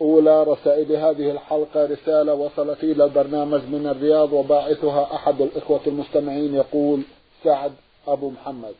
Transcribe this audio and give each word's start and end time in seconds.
أولى 0.00 0.42
رسائل 0.44 0.92
هذه 0.92 1.30
الحلقة 1.30 1.86
رسالة 1.86 2.34
وصلت 2.34 2.84
إلى 2.84 3.04
البرنامج 3.04 3.60
من 3.60 3.86
الرياض 3.86 4.32
وباعثها 4.32 5.14
أحد 5.14 5.40
الإخوة 5.40 5.80
المستمعين 5.86 6.54
يقول 6.54 7.02
سعد 7.44 7.72
أبو 8.08 8.30
محمد. 8.30 8.74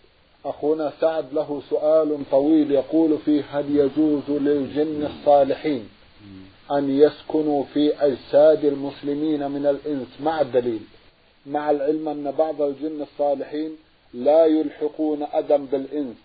أخونا 0.45 0.93
سعد 1.01 1.33
له 1.33 1.63
سؤال 1.71 2.19
طويل 2.31 2.71
يقول 2.73 3.19
فيه 3.25 3.43
هل 3.51 3.77
يجوز 3.77 4.23
للجن 4.29 5.07
الصالحين 5.07 5.89
أن 6.71 6.99
يسكنوا 6.99 7.65
في 7.75 8.05
أجساد 8.05 8.65
المسلمين 8.65 9.51
من 9.51 9.67
الإنس؟ 9.67 10.09
مع 10.21 10.41
الدليل 10.41 10.81
مع 11.47 11.71
العلم 11.71 12.09
أن 12.09 12.31
بعض 12.39 12.63
الجن 12.63 13.03
الصالحين 13.03 13.77
لا 14.15 14.47
يلحقون 14.47 15.27
أدم 15.33 15.65
بالإنس 15.67 16.17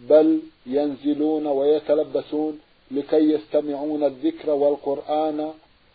بل 0.00 0.40
ينزلون 0.66 1.46
ويتلبسون 1.46 2.58
لكي 2.90 3.32
يستمعون 3.32 4.04
الذكر 4.04 4.50
والقرآن 4.50 5.50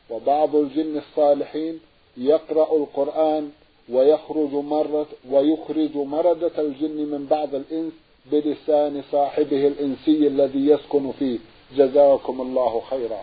وبعض 0.10 0.56
الجن 0.56 0.98
الصالحين 0.98 1.80
يقرأ 2.18 2.78
القرآن 2.78 3.50
ويخرج 3.90 4.54
مرة 4.54 5.08
ويخرج 5.32 5.96
مردة 5.96 6.52
الجن 6.58 6.98
من 6.98 7.28
بعض 7.32 7.56
الإنس 7.56 7.94
بلسان 8.32 9.02
صاحبه 9.12 9.68
الإنسي 9.68 10.28
الذي 10.28 10.68
يسكن 10.68 11.12
فيه. 11.20 11.40
جزاكم 11.78 12.42
الله 12.42 12.82
خيرا. 12.90 13.22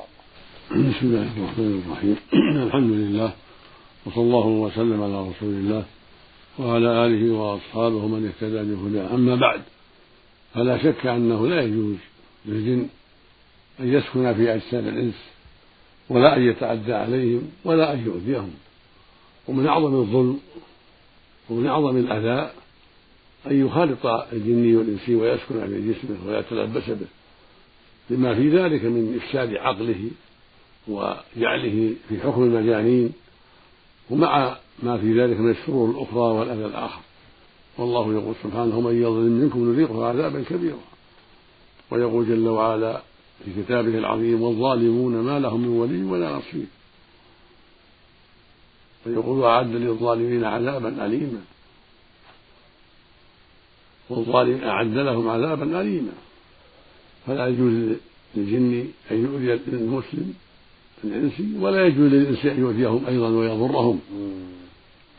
بسم 0.71 1.07
الله 1.07 1.23
الرحمن 1.37 1.83
الرحيم. 1.87 2.17
الحمد 2.67 2.91
لله 2.91 3.33
وصلى 4.07 4.23
الله 4.25 4.47
وسلم 4.47 5.03
على 5.03 5.21
رسول 5.21 5.55
الله 5.55 5.85
وعلى 6.59 7.07
آله 7.07 7.35
وأصحابه 7.35 8.07
من 8.07 8.27
اهتدى 8.27 8.75
بهداه. 8.75 9.15
أما 9.15 9.35
بعد 9.35 9.63
فلا 10.55 10.79
شك 10.79 11.07
أنه 11.07 11.47
لا 11.47 11.63
يجوز 11.63 11.97
للجن 12.47 12.89
أن 13.81 13.93
يسكن 13.93 14.35
في 14.35 14.55
أجساد 14.55 14.87
الإنس 14.87 15.15
ولا 16.09 16.37
أن 16.37 16.43
يتعدى 16.43 16.93
عليهم 16.93 17.51
ولا 17.65 17.93
أن 17.93 18.07
يؤذيهم. 18.07 18.55
ومن 19.49 19.67
أعظم 19.67 19.95
الظلم 19.95 20.41
ومن 21.51 21.67
أعظم 21.67 21.97
الأذى 21.97 22.51
أن 23.47 23.67
يخالط 23.67 24.07
الجني 24.07 24.77
والإنسي 24.77 25.15
ويسكن 25.15 25.67
في 25.67 25.93
جسمه 25.93 26.17
ويتلبس 26.27 26.91
به. 26.91 27.07
لما 28.11 28.35
في 28.35 28.49
ذلك 28.49 28.85
من 28.85 29.21
إفساد 29.23 29.55
عقله 29.55 30.11
وجعله 30.89 31.95
في 32.09 32.21
حكم 32.21 32.43
المجانين 32.43 33.13
ومع 34.11 34.57
ما 34.83 34.99
في 34.99 35.21
ذلك 35.21 35.41
من 35.41 35.51
الشرور 35.51 35.91
الأخرى 35.91 36.21
والأذى 36.21 36.67
الآخر. 36.67 37.01
والله 37.79 38.13
يقول 38.13 38.35
سبحانه 38.43 38.81
من 38.81 39.03
يظلم 39.03 39.33
منكم 39.33 39.73
نذيقه 39.73 40.07
عذابا 40.07 40.45
كبيرا. 40.51 40.79
ويقول 41.91 42.29
جل 42.29 42.49
وعلا 42.49 43.03
في 43.45 43.63
كتابه 43.63 43.99
العظيم 43.99 44.43
والظالمون 44.43 45.15
ما 45.21 45.39
لهم 45.39 45.61
من 45.61 45.69
ولي 45.69 46.03
ولا 46.05 46.37
نصير. 46.37 46.67
ويقول 49.07 49.45
أعد 49.45 49.75
للظالمين 49.75 50.45
عذابا 50.45 51.07
أليما. 51.07 51.41
والظالم 54.11 54.65
أعد 54.65 54.97
لهم 54.97 55.29
عذابا 55.29 55.81
أليما. 55.81 56.13
فلا 57.27 57.49
يجوز 57.49 57.97
للجن 58.35 58.89
أن 59.11 59.25
يؤذي 59.25 59.61
المسلم 59.69 60.35
الإنسي 61.05 61.59
ولا 61.61 61.87
يجوز 61.87 62.13
للإنس 62.13 62.47
أن 62.47 62.61
يؤذيهم 62.61 63.07
أيضا 63.07 63.29
ويضرهم. 63.29 64.01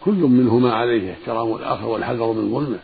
كل 0.02 0.14
منهما 0.14 0.74
عليه 0.74 1.14
احترام 1.14 1.56
الآخر 1.56 1.86
والحذر 1.86 2.34
من 2.34 2.52
ظلمه. 2.52 2.80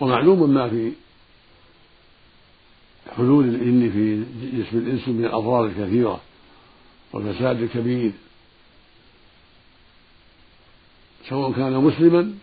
ومعلوم 0.00 0.50
ما 0.50 0.68
في 0.68 0.92
حلول 3.16 3.44
الجن 3.44 3.90
في 3.90 4.24
جسم 4.62 4.78
الإنس 4.78 5.08
من 5.08 5.24
الأضرار 5.24 5.66
الكثيرة 5.66 6.20
والفساد 7.12 7.62
الكبير. 7.62 8.12
سواء 11.28 11.52
كان 11.52 11.72
مسلما 11.72 12.34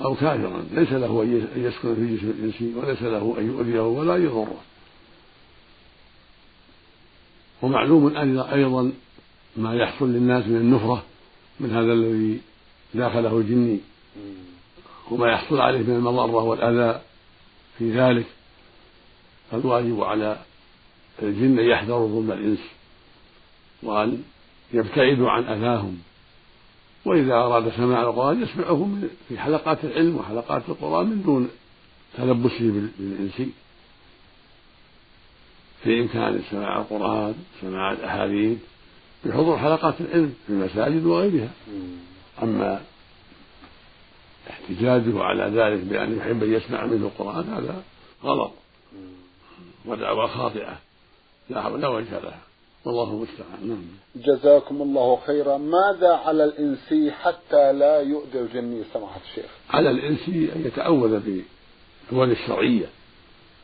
أو 0.00 0.14
كافرا 0.14 0.64
ليس 0.72 0.92
له 0.92 1.22
أن 1.22 1.52
يسكن 1.56 1.94
في 1.94 2.16
جسم 2.16 2.26
الإنس 2.26 2.76
وليس 2.76 3.02
له 3.02 3.36
أن 3.38 3.46
يؤذيه 3.46 3.80
ولا 3.80 4.16
يضره. 4.16 4.60
ومعلوم 7.62 8.16
أيضا 8.52 8.92
ما 9.56 9.74
يحصل 9.74 10.08
للناس 10.12 10.46
من 10.46 10.56
النفرة 10.56 11.04
من 11.60 11.70
هذا 11.70 11.92
الذي 11.92 12.40
داخله 12.94 13.38
الجني. 13.38 13.78
وما 15.10 15.32
يحصل 15.32 15.60
عليه 15.60 15.78
من 15.78 15.94
المضرة 15.94 16.42
والأذى 16.42 17.00
في 17.78 17.92
ذلك. 17.92 18.26
فالواجب 19.52 20.02
على 20.02 20.38
الجن 21.22 21.58
أن 21.58 21.64
يحذروا 21.64 22.08
ظلم 22.08 22.32
الإنس 22.32 22.60
وأن 23.82 24.22
يبتعدوا 24.72 25.30
عن 25.30 25.44
أذاهم. 25.44 25.98
وإذا 27.04 27.34
أراد 27.34 27.72
سماع 27.76 28.02
القرآن 28.02 28.42
يسمعه 28.42 28.88
في 29.28 29.38
حلقات 29.38 29.84
العلم 29.84 30.16
وحلقات 30.16 30.62
القرآن 30.68 31.06
من 31.06 31.22
دون 31.22 31.50
تلبسه 32.16 32.88
بالإنسي 32.98 33.48
في 35.82 36.00
إمكان 36.00 36.42
سماع 36.50 36.78
القرآن 36.80 37.34
سماع 37.60 37.92
الأحاديث 37.92 38.58
بحضور 39.24 39.58
حلقات 39.58 39.94
العلم 40.00 40.34
في 40.46 40.52
المساجد 40.52 41.06
وغيرها. 41.06 41.50
أما 42.42 42.82
احتجاجه 44.50 45.22
على 45.22 45.44
ذلك 45.44 45.80
بأن 45.84 46.18
يحب 46.18 46.42
أن 46.42 46.52
يسمع 46.52 46.86
منه 46.86 47.06
القرآن 47.06 47.44
هذا 47.44 47.82
غلط. 48.24 48.61
ودعوى 49.86 50.28
خاطئة. 50.28 50.78
لا 51.50 51.62
حول 51.62 51.72
ولا 51.72 51.88
وجه 51.88 52.18
لها. 52.18 52.40
والله 52.84 53.10
المستعان 53.10 53.68
نعم. 53.68 53.82
جزاكم 54.16 54.82
الله 54.82 55.18
خيرا. 55.26 55.56
ماذا 55.56 56.12
على 56.12 56.44
الإنسي 56.44 57.12
حتى 57.12 57.72
لا 57.72 58.00
يؤذي 58.00 58.40
الجني 58.40 58.82
سماحة 58.94 59.20
الشيخ. 59.30 59.50
على 59.70 59.90
الإنسي 59.90 60.52
أن 60.56 60.62
يتأول 60.66 61.20
بالدول 61.20 62.30
الشرعية 62.30 62.86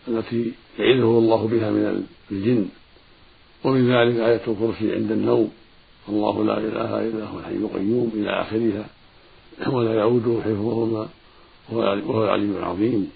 التي 0.09 0.53
يعيذه 0.79 1.19
الله 1.19 1.47
بها 1.47 1.71
من 1.71 2.07
الجن. 2.31 2.69
ومن 3.65 3.93
ذلك 3.93 4.21
آية 4.21 4.41
الكرسي 4.49 4.95
عند 4.95 5.11
النوم. 5.11 5.53
الله 6.09 6.45
لا 6.45 6.59
إله 6.59 7.01
إلا 7.01 7.25
هو 7.25 7.39
الحي 7.39 7.53
القيوم 7.53 8.13
إلى 8.15 8.31
آخرها. 8.31 8.87
ولا 9.75 9.95
يعوده 9.95 10.41
حفظهما. 10.43 11.09
وهو 11.73 12.25
العلي 12.25 12.59
العظيم. 12.59 13.13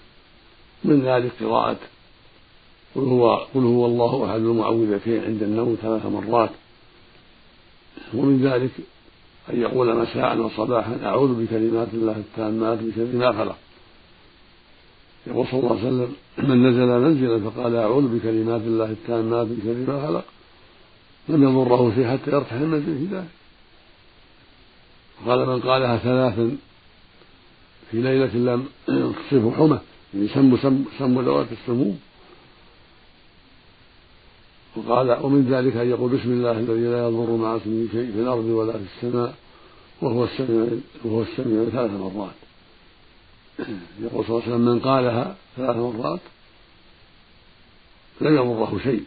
من 0.83 1.01
ذلك 1.01 1.31
قراءة 1.39 1.77
قل 2.95 3.01
هو 3.01 3.35
قل 3.35 3.63
هو 3.63 3.85
الله 3.85 4.25
أحد 4.25 4.39
المعوذتين 4.39 5.23
عند 5.23 5.43
النوم 5.43 5.77
ثلاث 5.81 6.05
مرات. 6.05 6.49
ومن 8.13 8.45
ذلك 8.45 8.71
أن 9.49 9.61
يقول 9.61 9.95
مساء 9.97 10.37
وصباحا 10.37 10.99
أعوذ 11.03 11.45
بكلمات 11.45 11.87
الله 11.93 12.17
التامات 12.17 12.77
من 12.81 12.91
شر 12.95 13.17
ما 13.17 13.31
خلق. 13.31 13.57
يقول 15.27 15.47
صلى 15.47 15.59
الله 15.59 15.69
عليه 15.69 15.87
وسلم 15.87 16.13
من 16.37 16.67
نزل 16.67 16.87
منزلا 16.87 17.49
فقال 17.49 17.75
أعوذ 17.75 18.07
بكلمات 18.07 18.61
الله 18.61 18.85
التامات 18.85 19.47
من 19.47 19.59
شر 19.65 19.93
ما 19.93 20.07
خلق. 20.07 20.25
لم 21.29 21.43
يضره 21.43 21.91
شيء 21.95 22.07
حتى 22.07 22.31
يرتاح 22.31 22.53
المنزل 22.53 22.97
في 22.97 23.15
ذلك. 23.15 23.27
قال 25.27 25.47
من 25.47 25.59
قالها 25.59 25.97
ثلاثا 25.97 26.57
في 27.91 28.01
ليلة 28.01 28.35
لم 28.35 28.65
تصبه 28.87 29.51
حمى 29.51 29.79
يعني 30.13 30.27
سم 30.27 30.57
سم 30.57 30.85
سم 30.99 31.21
ذوات 31.21 31.47
السموم. 31.51 31.99
وقال 34.75 35.17
ومن 35.21 35.45
ذلك 35.51 35.75
أن 35.75 35.89
يقول 35.89 36.11
بسم 36.11 36.31
الله 36.31 36.51
الذي 36.51 36.87
لا 36.87 37.07
يضر 37.07 37.35
مع 37.35 37.55
اسمه 37.55 37.87
شيء 37.91 38.11
في 38.11 38.19
الأرض 38.19 38.45
ولا 38.45 38.73
في 38.73 38.83
السماء 38.95 39.33
وهو 40.01 40.23
السميع 40.23 40.67
وهو 41.05 41.21
السميع 41.21 41.69
ثلاث 41.69 41.91
مرات. 41.91 42.33
يقول 44.01 44.25
صلى 44.25 44.35
الله 44.35 44.43
عليه 44.43 44.53
وسلم 44.53 44.65
من 44.65 44.79
قالها 44.79 45.35
ثلاث 45.57 45.75
مرات 45.75 46.19
لم 48.21 48.35
يضره 48.35 48.79
شيء. 48.83 49.03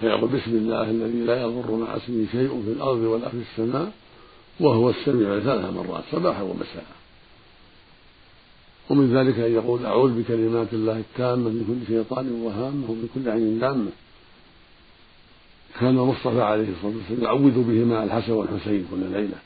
فيقول 0.00 0.28
بسم 0.30 0.50
الله 0.50 0.90
الذي 0.90 1.20
لا 1.20 1.42
يضر 1.42 1.74
مع 1.74 1.96
اسمه 1.96 2.26
شيء 2.32 2.62
في 2.64 2.72
الأرض 2.72 2.98
ولا 2.98 3.28
في 3.28 3.36
السماء 3.36 3.92
وهو 4.60 4.90
السميع 4.90 5.40
ثلاث 5.40 5.72
مرات 5.74 6.04
صباحا 6.12 6.42
ومساء. 6.42 6.86
ومن 8.90 9.16
ذلك 9.16 9.38
أن 9.38 9.52
يقول 9.52 9.86
أعوذ 9.86 10.22
بكلمات 10.22 10.72
الله 10.72 10.98
التامة 10.98 11.48
من 11.48 11.64
كل 11.68 11.94
شيطان 11.94 12.32
وهامة 12.32 12.90
ومن 12.90 13.08
كل 13.14 13.30
عين 13.30 13.58
لامة 13.58 13.90
كان 15.80 15.98
المصطفى 15.98 16.42
عليه 16.42 16.68
الصلاة 16.68 16.96
والسلام 16.96 17.22
يعوذ 17.22 17.62
بهما 17.62 18.04
الحسن 18.04 18.32
والحسين 18.32 18.86
كل 18.90 19.12
ليلة. 19.12 19.38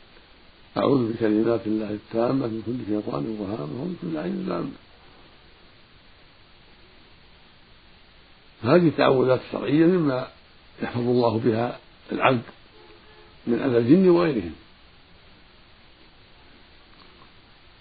أعوذ 0.77 1.13
بكلمات 1.13 1.67
الله 1.67 1.91
التامة 1.91 2.47
من 2.47 2.63
كل 2.67 2.95
شيطان 2.95 3.37
وهامة 3.41 3.83
ومن 3.83 3.97
كل 4.03 4.19
عين 4.19 4.49
لامة 4.49 4.73
هذه 8.63 8.89
التعوذات 8.89 9.41
الشرعية 9.47 9.87
مما 9.87 10.29
يحفظ 10.83 11.01
الله 11.09 11.39
بها 11.39 11.79
العبد 12.13 12.43
من 13.47 13.59
أذى 13.59 13.79
الجن 13.79 14.09
وغيرهم. 14.09 14.53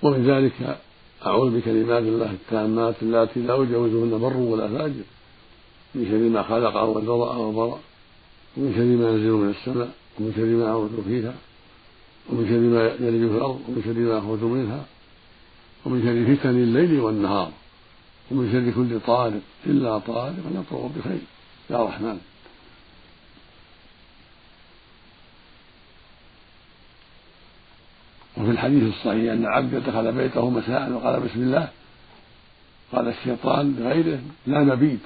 ومن 0.02 0.26
ذلك 0.28 0.80
أعوذ 1.26 1.50
بكلمات 1.58 2.04
الله 2.04 2.32
التامات 2.32 2.96
اللاتي 3.02 3.40
لا 3.40 3.56
يجاوزهن 3.56 4.20
بر 4.20 4.38
ولا 4.38 4.68
فاجر. 4.68 5.08
من 5.96 6.06
شر 6.12 6.30
ما 6.30 6.44
خلق 6.44 6.76
وذرأ 6.84 7.36
وبرأ 7.38 7.80
ومن 8.58 8.74
شر 8.76 8.84
ما 8.84 9.10
ينزل 9.10 9.32
من 9.32 9.50
السماء 9.50 9.92
ومن 10.20 10.34
شر 10.36 10.46
ما 10.46 10.68
أعوذ 10.68 11.04
فيها 11.08 11.34
ومن 12.30 12.46
شر 12.50 12.60
ما 12.60 13.08
يلج 13.08 13.30
في 13.32 13.38
الأرض 13.38 13.60
ومن 13.68 13.82
شر 13.86 14.00
ما 14.00 14.18
أخرج 14.18 14.44
منها 14.44 14.86
ومن 15.86 16.00
شر 16.06 16.36
فتن 16.36 16.50
الليل 16.50 17.00
والنهار 17.00 17.52
ومن 18.32 18.52
شر 18.52 18.72
كل 18.76 19.00
طارق 19.08 19.42
إلا 19.66 19.98
طارق 19.98 20.44
يطرق 20.56 20.92
بخير. 20.98 21.24
يا 21.70 21.84
رحمن. 21.84 22.18
وفي 28.52 28.60
الحديث 28.60 28.84
الصحيح 28.84 29.34
أن 29.34 29.46
عبد 29.46 29.76
دخل 29.76 30.12
بيته 30.12 30.50
مساء 30.50 30.92
وقال 30.92 31.20
بسم 31.20 31.42
الله. 31.42 31.68
قال 32.92 33.08
الشيطان 33.08 33.76
لغيره 33.80 34.20
لا 34.48 34.60
مبيت. 34.60 35.00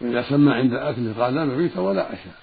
وإذا 0.00 0.22
سمى 0.22 0.52
عند 0.52 0.72
الأكل 0.72 1.14
قال 1.14 1.34
لا 1.34 1.44
مبيت 1.44 1.76
ولا 1.76 2.02
عشاء. 2.02 2.40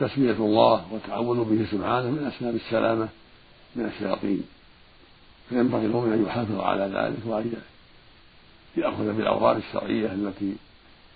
تسمية 0.00 0.32
الله 0.32 0.86
والتعوذ 0.90 1.44
به 1.44 1.66
سبحانه 1.70 2.10
من 2.10 2.32
أسباب 2.36 2.54
السلامة 2.54 3.08
من 3.76 3.84
الشياطين. 3.84 4.42
فينبغي 5.48 5.86
المؤمن 5.86 6.12
أن 6.12 6.24
يحافظ 6.26 6.60
على 6.60 6.82
ذلك 6.82 7.26
وأن 7.26 7.52
يأخذ 8.76 9.12
بالأوراق 9.12 9.56
الشرعية 9.56 10.12
التي 10.12 10.54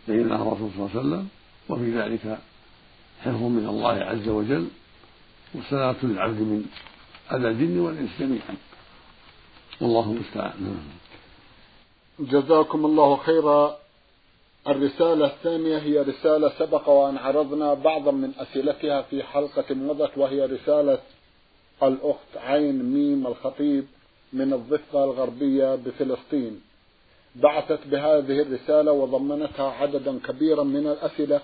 بينها 0.09 0.43
الرسول 0.43 0.71
صلى 0.77 0.87
الله 0.87 0.91
عليه 0.91 1.01
وسلم. 1.01 1.29
وفي 1.69 1.99
ذلك 1.99 2.39
حفظ 3.25 3.43
من 3.43 3.67
الله 3.69 3.93
عز 3.93 4.29
وجل 4.29 4.69
وسلامة 5.55 5.97
للعبد 6.03 6.41
من 6.41 6.65
أذى 7.33 7.49
الجن 7.49 7.79
والإنس 7.79 8.11
جميعا 8.21 8.57
والله 9.81 10.05
المستعان. 10.13 10.79
جزاكم 12.21 12.87
الله 12.87 13.17
خيرا. 13.17 13.79
الرسالة 14.69 15.27
الثانية 15.27 15.79
هي 15.79 16.03
رسالة 16.03 16.53
سبق 16.59 16.89
وأن 16.89 17.17
عرضنا 17.19 17.75
بعضا 17.75 18.11
من 18.11 18.33
أسئلتها 18.39 19.03
في 19.03 19.23
حلقة 19.23 19.75
مضت 19.75 20.19
وهي 20.19 20.47
رسالة 20.47 20.99
الأخت 21.83 22.37
عين 22.37 22.83
ميم 22.83 23.27
الخطيب 23.27 23.87
من 24.33 24.53
الضفة 24.53 25.05
الغربية 25.05 25.75
بفلسطين. 25.75 26.61
بعثت 27.37 27.87
بهذه 27.87 28.43
الرسالة 28.43 28.93
وضمنتها 28.93 29.71
عددا 29.71 30.19
كبيرا 30.27 30.63
من 30.63 30.87
الأسئلة. 30.87 31.41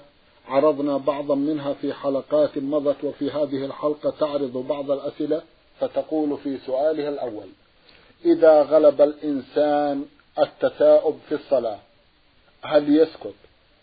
عرضنا 0.48 0.96
بعضا 0.96 1.34
منها 1.34 1.72
في 1.72 1.92
حلقات 1.92 2.58
مضت 2.58 3.04
وفي 3.04 3.30
هذه 3.30 3.64
الحلقة 3.64 4.10
تعرض 4.10 4.66
بعض 4.68 4.90
الأسئلة 4.90 5.42
فتقول 5.80 6.38
في 6.38 6.58
سؤالها 6.66 7.08
الأول 7.08 7.48
إذا 8.24 8.62
غلب 8.62 9.00
الإنسان 9.00 10.04
التثاؤب 10.38 11.18
في 11.28 11.34
الصلاة 11.34 11.78
هل 12.62 12.96
يسكت 12.96 13.34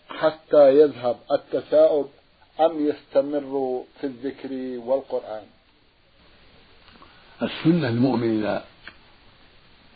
حتى 0.08 0.68
يذهب 0.68 1.16
التثاؤب 1.32 2.08
أم 2.60 2.88
يستمر 2.88 3.84
في 4.00 4.06
الذكر 4.06 4.78
والقرآن؟ 4.88 5.42
السنة 7.42 7.88
المؤمن 7.88 8.38
إذا 8.38 8.64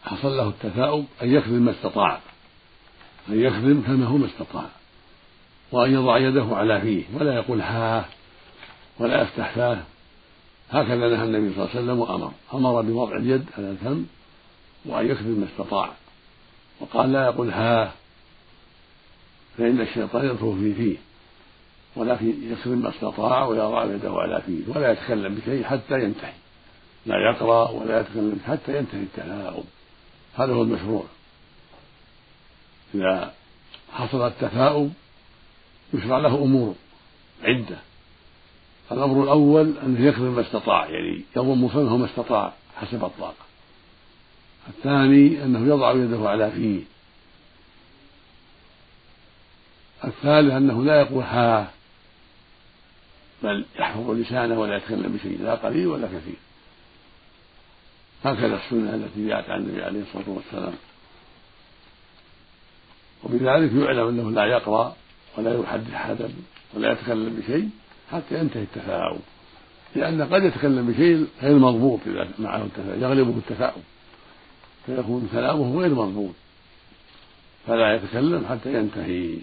حصل 0.05 0.37
له 0.37 0.49
التثاؤب 0.49 1.07
أن 1.23 1.35
يخدم 1.35 1.63
ما 1.63 1.71
استطاع 1.71 2.21
أن 3.29 3.41
يخدم 3.41 3.83
كما 3.83 4.07
هو 4.07 4.17
ما 4.17 4.27
استطاع 4.27 4.67
وأن 5.73 5.95
يضع 5.95 6.19
يده 6.19 6.47
على 6.51 6.81
فيه 6.81 7.05
ولا 7.15 7.35
يقول 7.35 7.61
ها 7.61 8.09
ولا 8.99 9.23
يفتح 9.23 9.55
فاه. 9.55 9.83
هكذا 10.71 11.09
نهى 11.09 11.25
النبي 11.25 11.55
صلى 11.55 11.65
الله 11.65 11.71
عليه 11.71 11.81
وسلم 11.81 11.99
وأمر. 11.99 12.33
أمر 12.55 12.83
بوضع 12.83 13.17
اليد 13.17 13.47
على 13.59 13.71
الفم 13.71 14.05
وأن 14.85 15.07
يخدم 15.07 15.29
ما 15.29 15.47
استطاع. 15.53 15.93
وقال 16.81 17.13
لا 17.13 17.25
يقول 17.25 17.51
ها 17.51 17.93
فإن 19.59 19.81
الشيطان 19.81 20.27
ينفخ 20.27 20.51
في 20.51 20.75
فيه 20.75 20.97
ولكن 21.97 22.53
يخدم 22.53 22.79
ما 22.79 22.89
استطاع 22.89 23.45
ويضع 23.45 23.85
يده 23.85 24.13
على 24.13 24.43
فيه 24.47 24.63
ولا 24.69 24.93
يتكلم 24.93 25.35
بشيء 25.35 25.65
حتى 25.65 26.05
ينتهي. 26.05 26.33
لا 27.07 27.17
يقرأ 27.31 27.71
ولا 27.71 28.01
يتكلم 28.01 28.41
حتى 28.47 28.79
ينتهي 28.79 29.03
التلاعب. 29.03 29.65
هذا 30.35 30.53
هو 30.53 30.63
المشروع. 30.63 31.05
إذا 32.95 33.35
حصل 33.93 34.27
التثاؤب 34.27 34.93
يشرع 35.95 36.19
له 36.19 36.35
أمور 36.35 36.75
عدة. 37.43 37.79
الأمر 38.93 39.23
الأول 39.23 39.73
أنه 39.83 40.07
يخدم 40.07 40.35
ما 40.35 40.41
استطاع 40.41 40.87
يعني 40.87 41.23
يضم 41.37 41.69
فمه 41.69 41.97
ما 41.97 42.07
استطاع 42.07 42.53
حسب 42.77 43.05
الطاقة. 43.05 43.47
الثاني 44.69 45.45
أنه 45.45 45.67
يضع 45.67 45.93
يده 45.93 46.29
على 46.29 46.51
فيه. 46.51 46.83
الثالث 50.05 50.53
أنه 50.53 50.85
لا 50.85 51.01
يقول 51.01 51.23
ها 51.23 51.71
بل 53.43 53.65
يحفظ 53.79 54.11
لسانه 54.11 54.61
ولا 54.61 54.77
يتكلم 54.77 55.13
بشيء 55.17 55.43
لا 55.43 55.55
قليل 55.55 55.87
ولا 55.87 56.07
كثير. 56.07 56.37
هكذا 58.25 58.57
السنة 58.57 58.95
التي 58.95 59.29
جاءت 59.29 59.51
عن 59.51 59.61
النبي 59.61 59.83
عليه 59.83 60.03
الصلاة 60.03 60.29
والسلام. 60.29 60.75
وبذلك 63.25 63.73
يعلم 63.73 64.09
أنه 64.09 64.31
لا 64.31 64.45
يقرأ 64.45 64.97
ولا 65.39 65.61
يحدث 65.61 65.95
حدا 65.95 66.31
ولا 66.75 66.93
يتكلم 66.93 67.43
بشيء. 67.43 67.71
حتى 68.11 68.39
ينتهي 68.39 68.63
التفاؤل. 68.63 69.19
لأن 69.97 70.23
قد 70.23 70.45
يتكلم 70.45 70.87
بشيء 70.93 71.27
غير 71.43 71.59
مضبوط 71.59 72.01
إذا 72.07 72.29
معه 72.39 72.65
التفاؤل 72.65 73.03
يغلبه 73.03 73.39
التفاؤل. 73.39 73.83
فيكون 74.87 75.29
كلامه 75.33 75.81
غير 75.81 75.95
مضبوط. 75.95 76.35
فلا 77.67 77.95
يتكلم 77.95 78.47
حتى 78.47 78.75
ينتهي. 78.75 79.39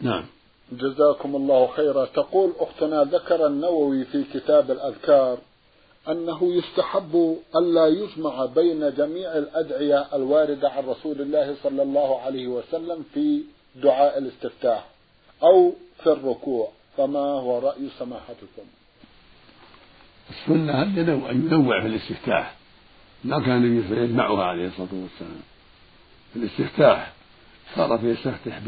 نعم. 0.00 0.24
جزاكم 0.72 1.36
الله 1.36 1.66
خيرا. 1.66 2.04
تقول 2.04 2.52
أختنا 2.58 3.04
ذكر 3.04 3.46
النووي 3.46 4.04
في 4.04 4.24
كتاب 4.34 4.70
الأذكار 4.70 5.38
أنه 6.08 6.54
يستحب 6.54 7.38
ألا 7.56 7.86
يجمع 7.86 8.44
بين 8.44 8.94
جميع 8.94 9.38
الأدعية 9.38 10.06
الواردة 10.14 10.68
عن 10.68 10.84
رسول 10.84 11.20
الله 11.20 11.56
صلى 11.62 11.82
الله 11.82 12.20
عليه 12.20 12.46
وسلم 12.46 13.04
في 13.14 13.42
دعاء 13.82 14.18
الاستفتاح 14.18 14.84
أو 15.42 15.72
في 16.02 16.06
الركوع 16.06 16.68
فما 16.96 17.18
هو 17.18 17.58
رأي 17.58 17.88
سماحتكم؟ 17.98 18.66
السنة 20.30 20.82
أن 20.82 21.46
ينوع 21.46 21.80
في 21.80 21.86
الاستفتاح. 21.86 22.54
ما 23.24 23.40
كان 23.40 23.64
النبي 23.64 23.88
صلى 23.88 24.04
يجمعها 24.04 24.44
عليه 24.44 24.66
الصلاة 24.66 24.88
والسلام. 24.92 25.40
في 26.32 26.38
الاستفتاح 26.38 27.12
صار 27.76 28.00
يستفتح 28.02 28.60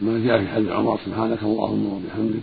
بما 0.00 0.26
جاء 0.26 0.38
في 0.38 0.48
حديث 0.48 0.70
عمر 0.70 0.98
سبحانك 1.06 1.42
اللهم 1.42 1.92
وبحمدك 1.92 2.42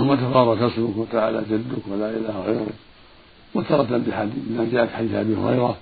وتبارك 0.00 0.62
اسمك 0.62 0.96
وتعالى 0.96 1.42
جدك 1.50 1.88
ولا 1.88 2.10
إله 2.10 2.42
غيرك. 2.46 2.74
وترة 3.54 4.02
بحديث 4.06 4.44
ما 4.50 4.68
جاء 4.72 4.86
في 4.86 4.96
حديث 4.96 5.14
أبي 5.14 5.36
هريرة 5.36 5.76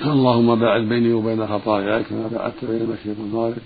اللهم 0.00 0.60
باعد 0.60 0.80
بيني 0.82 1.12
وبين 1.12 1.46
خطاياي 1.46 2.02
كما 2.02 2.28
باعدت 2.28 2.64
بين 2.64 2.80
المشرق 2.80 3.18
والمغرب 3.18 3.62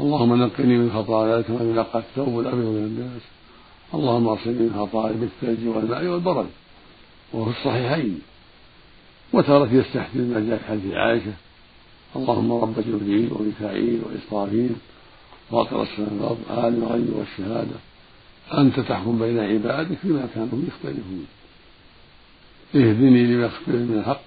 اللهم 0.00 0.42
نقني 0.42 0.78
من 0.78 0.90
خطاياي 0.90 1.42
كما 1.42 1.60
ينقى 1.60 1.98
الثوب 1.98 2.40
الأبيض 2.40 2.64
من 2.64 2.84
الناس. 2.84 3.22
اللهم 3.94 4.28
اغسلني 4.28 4.58
من 4.58 4.86
خطاياي 4.86 5.14
بالثلج 5.14 5.68
والماء 5.68 6.06
والبرد. 6.06 6.46
وفي 7.32 7.50
الصحيحين. 7.50 8.20
وتارة 9.32 9.72
يستحسن 9.72 10.34
ما 10.34 10.40
جاء 10.48 10.58
في 10.58 10.64
حديث 10.64 10.94
عائشة. 10.94 11.32
اللهم 12.16 12.52
رب 12.52 12.74
جبريل 12.80 13.32
وميكائيل 13.32 14.00
وإسرافيل. 14.04 14.70
فاطر 15.50 15.82
السماوات 15.82 16.36
عالم 16.50 16.82
الغيب 16.82 17.12
والشهادة. 17.16 17.78
أنت 18.58 18.80
تحكم 18.80 19.18
بين 19.18 19.38
عبادك 19.38 19.98
فيما 20.02 20.28
كانوا 20.34 20.62
يختلفون. 20.68 21.26
اهدني 22.74 23.26
لما 23.26 23.46
اختلف 23.46 23.68
من 23.68 23.98
الحق. 23.98 24.24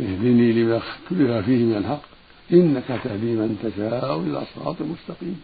اهدني 0.00 0.52
لما 0.52 0.76
اختلف 0.76 1.30
فيه 1.46 1.64
من 1.64 1.76
الحق. 1.76 2.17
إنك 2.52 2.84
تهدي 3.04 3.32
من 3.40 3.58
تشاء 3.62 4.20
إلى 4.20 4.42
صراط 4.54 4.76
مستقيم. 4.82 5.40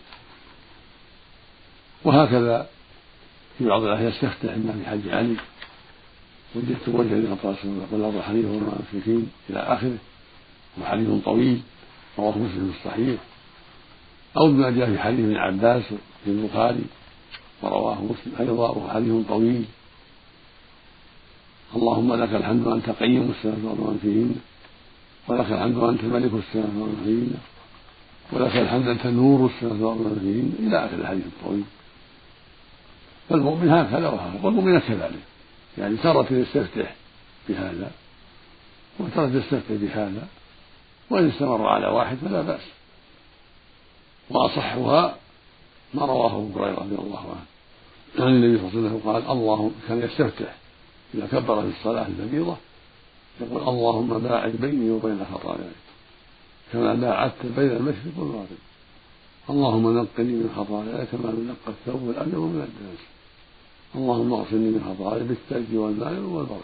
وهكذا 2.04 2.68
في 3.58 3.64
بعض 3.64 3.82
الأحيان 3.82 4.08
يستفتح 4.08 4.52
إما 4.54 4.73
في 4.73 4.90
حج 4.90 5.08
علي 5.08 5.37
وجدت 6.54 6.88
وجه 6.88 7.14
لقطاس 7.14 7.56
يقول 7.64 8.04
أبو 8.04 8.23
حنيفة 8.23 8.49
والمشركين 8.49 9.30
إلى 9.50 9.58
آخره. 9.58 9.96
وحديث 10.80 11.08
طويل 11.25 11.61
رواه 12.18 12.38
مسلم 12.38 12.73
في 12.73 12.78
الصحيح. 12.78 13.20
أو 14.37 14.49
بما 14.49 14.70
جاء 14.70 14.90
في 14.90 14.99
حديث 14.99 15.20
ابن 15.20 15.37
عباس 15.37 15.82
في 16.25 16.30
البخاري 16.30 16.84
ورواه 17.62 18.02
مسلم 18.02 18.32
أيضا 18.40 18.52
وهو 18.52 18.90
حديث 18.90 19.26
طويل. 19.28 19.64
اللهم 21.76 22.14
لك 22.14 22.34
الحمد 22.34 22.66
أنت 22.66 22.90
قيم 22.90 23.34
السماوات 23.38 23.78
ومن 23.78 23.99
فيهن. 24.02 24.37
ولك 25.28 25.52
الحمد 25.52 25.78
أنت 25.78 26.04
ملك 26.04 26.30
السماوات 26.34 26.94
فيهن 27.04 27.34
ولك 28.32 28.56
الحمد 28.56 28.88
أنت 28.88 29.06
نور 29.06 29.50
السماوات 29.50 30.18
فيهن 30.18 30.52
إلى 30.58 30.84
آخر 30.84 30.94
الحديث 30.94 31.24
الطويل. 31.26 31.64
فالمؤمن 33.28 33.68
هكذا 33.68 34.08
وهكذا 34.08 34.40
والمؤمن 34.42 34.78
كذلك. 34.78 35.22
يعني 35.78 35.96
تارة 35.96 36.26
يستفتح 36.30 36.94
بهذا 37.48 37.90
وتارة 38.98 39.30
يستفتح 39.36 39.70
بهذا 39.70 40.28
وإن 41.10 41.28
استمر 41.28 41.66
على 41.66 41.86
واحد 41.86 42.16
فلا 42.16 42.42
بأس. 42.42 42.62
وأصحها 44.30 45.16
ما 45.94 46.04
رواه 46.06 46.36
أبو 46.36 46.58
هريرة 46.58 46.80
رضي 46.80 46.94
الله 46.94 47.20
عنه. 47.20 47.44
عن 48.18 48.34
النبي 48.34 48.58
صلى 48.58 48.68
الله 48.68 48.88
عليه 48.88 48.88
وسلم 48.88 49.12
قال 49.12 49.30
الله 49.30 49.70
كان 49.88 50.02
يستفتح 50.02 50.54
إذا 51.14 51.26
كبر 51.26 51.62
في 51.62 51.68
الصلاة 51.78 52.06
الفريضة 52.06 52.56
يقول 53.40 53.68
اللهم 53.68 54.18
باعد 54.18 54.52
بيني 54.52 54.90
وبين 54.90 55.26
خطاياي. 55.32 55.76
كما 56.72 56.94
باعدت 56.94 57.46
بين 57.56 57.70
المشرق 57.70 58.12
والمغرب. 58.16 58.62
اللهم 59.50 59.98
نقني 59.98 60.32
من 60.32 60.54
خطاياي 60.56 61.06
كما 61.06 61.30
ينقى 61.30 61.68
الثوب 61.68 62.10
الأبيض 62.10 62.38
من 62.38 62.60
الدنس. 62.60 63.00
اللهم 63.94 64.32
اغسلني 64.32 64.70
من 64.70 64.94
خطاياي 64.98 65.24
بالثلج 65.24 65.76
والماء 65.76 66.12
والبرد. 66.12 66.60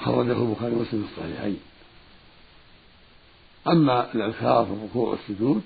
خرجه 0.00 0.32
البخاري 0.32 0.74
ومسلم 0.74 1.02
في 1.02 1.08
الصحيحين. 1.12 1.60
أما 3.68 4.14
الأذكار 4.14 4.64
في 4.64 4.72
الركوع 4.72 5.10
والسجود 5.10 5.62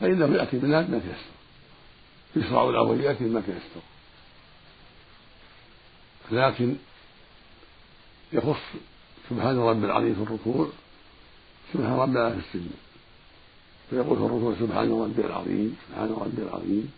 فإنه 0.00 0.36
يأتي 0.36 0.56
منها 0.56 0.80
ما 0.80 0.98
تيسر 0.98 1.38
يشرع 2.36 2.68
الأول 2.68 3.00
يأتي 3.00 3.24
ما 3.24 3.40
تيسر 3.40 3.82
لكن 6.32 6.76
يخص 8.32 8.62
سبحان 9.30 9.58
رب 9.58 9.84
العظيم 9.84 10.14
في 10.14 10.22
الركوع 10.22 10.68
سبحان 11.72 11.92
رب 11.92 12.16
العظيم 12.16 12.40
في 12.40 12.46
السجود 12.46 12.76
فيقول 13.90 14.18
في 14.18 14.24
الركوع 14.24 14.54
سبحان 14.60 15.02
ربي 15.02 15.26
العظيم 15.26 15.76
سبحان 15.88 16.16
ربي 16.20 16.42
العظيم. 16.42 16.92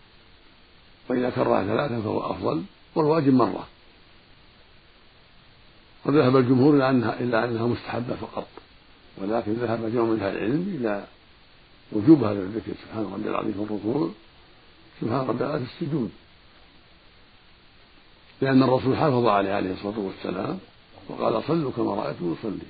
وإذا 1.09 1.29
كرر 1.29 1.63
ثلاثة 1.63 2.01
فهو 2.01 2.31
أفضل 2.31 2.63
والواجب 2.95 3.33
مرة. 3.33 3.67
وذهب 6.05 6.37
الجمهور 6.37 6.75
إلى 6.75 6.89
أنها 6.89 7.19
إلى 7.19 7.45
أنها 7.45 7.67
مستحبة 7.67 8.15
فقط. 8.15 8.47
ولكن 9.17 9.53
ذهب 9.53 9.91
جمع 9.93 10.03
من 10.03 10.19
أهل 10.21 10.37
العلم 10.37 10.75
إلى 10.79 11.05
وجوب 11.91 12.23
هذا 12.23 12.39
الذكر 12.39 12.71
سبحان 12.85 13.13
ربي 13.13 13.29
العظيم 13.29 13.53
في 13.53 13.59
الركوع 13.59 14.09
سبحان 15.01 15.27
ربي 15.27 15.43
العظيم 15.43 15.65
في 15.65 15.83
السجود. 15.83 16.11
لأن 18.41 18.63
الرسول 18.63 18.97
حافظ 18.97 19.25
عليه 19.25 19.53
عليه 19.53 19.73
الصلاة 19.73 19.99
والسلام 19.99 20.59
وقال 21.09 21.43
صلوا 21.43 21.71
كما 21.71 21.93
رأيتم 21.95 22.35
أصلي. 22.39 22.67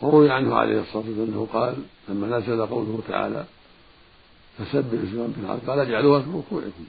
وروي 0.00 0.30
عنه 0.30 0.54
عليه 0.54 0.80
الصلاة 0.80 0.96
والسلام 0.96 1.28
أنه 1.28 1.48
قال 1.52 1.74
لما 2.08 2.38
نزل 2.38 2.66
قوله 2.66 3.00
تعالى 3.08 3.44
فسبح 4.58 5.00
اسم 5.08 5.22
ربك 5.22 5.38
الأعلى 5.38 5.60
قال 5.66 5.78
اجعلوها 5.78 6.20
في 6.20 6.30
ركوعكم. 6.30 6.84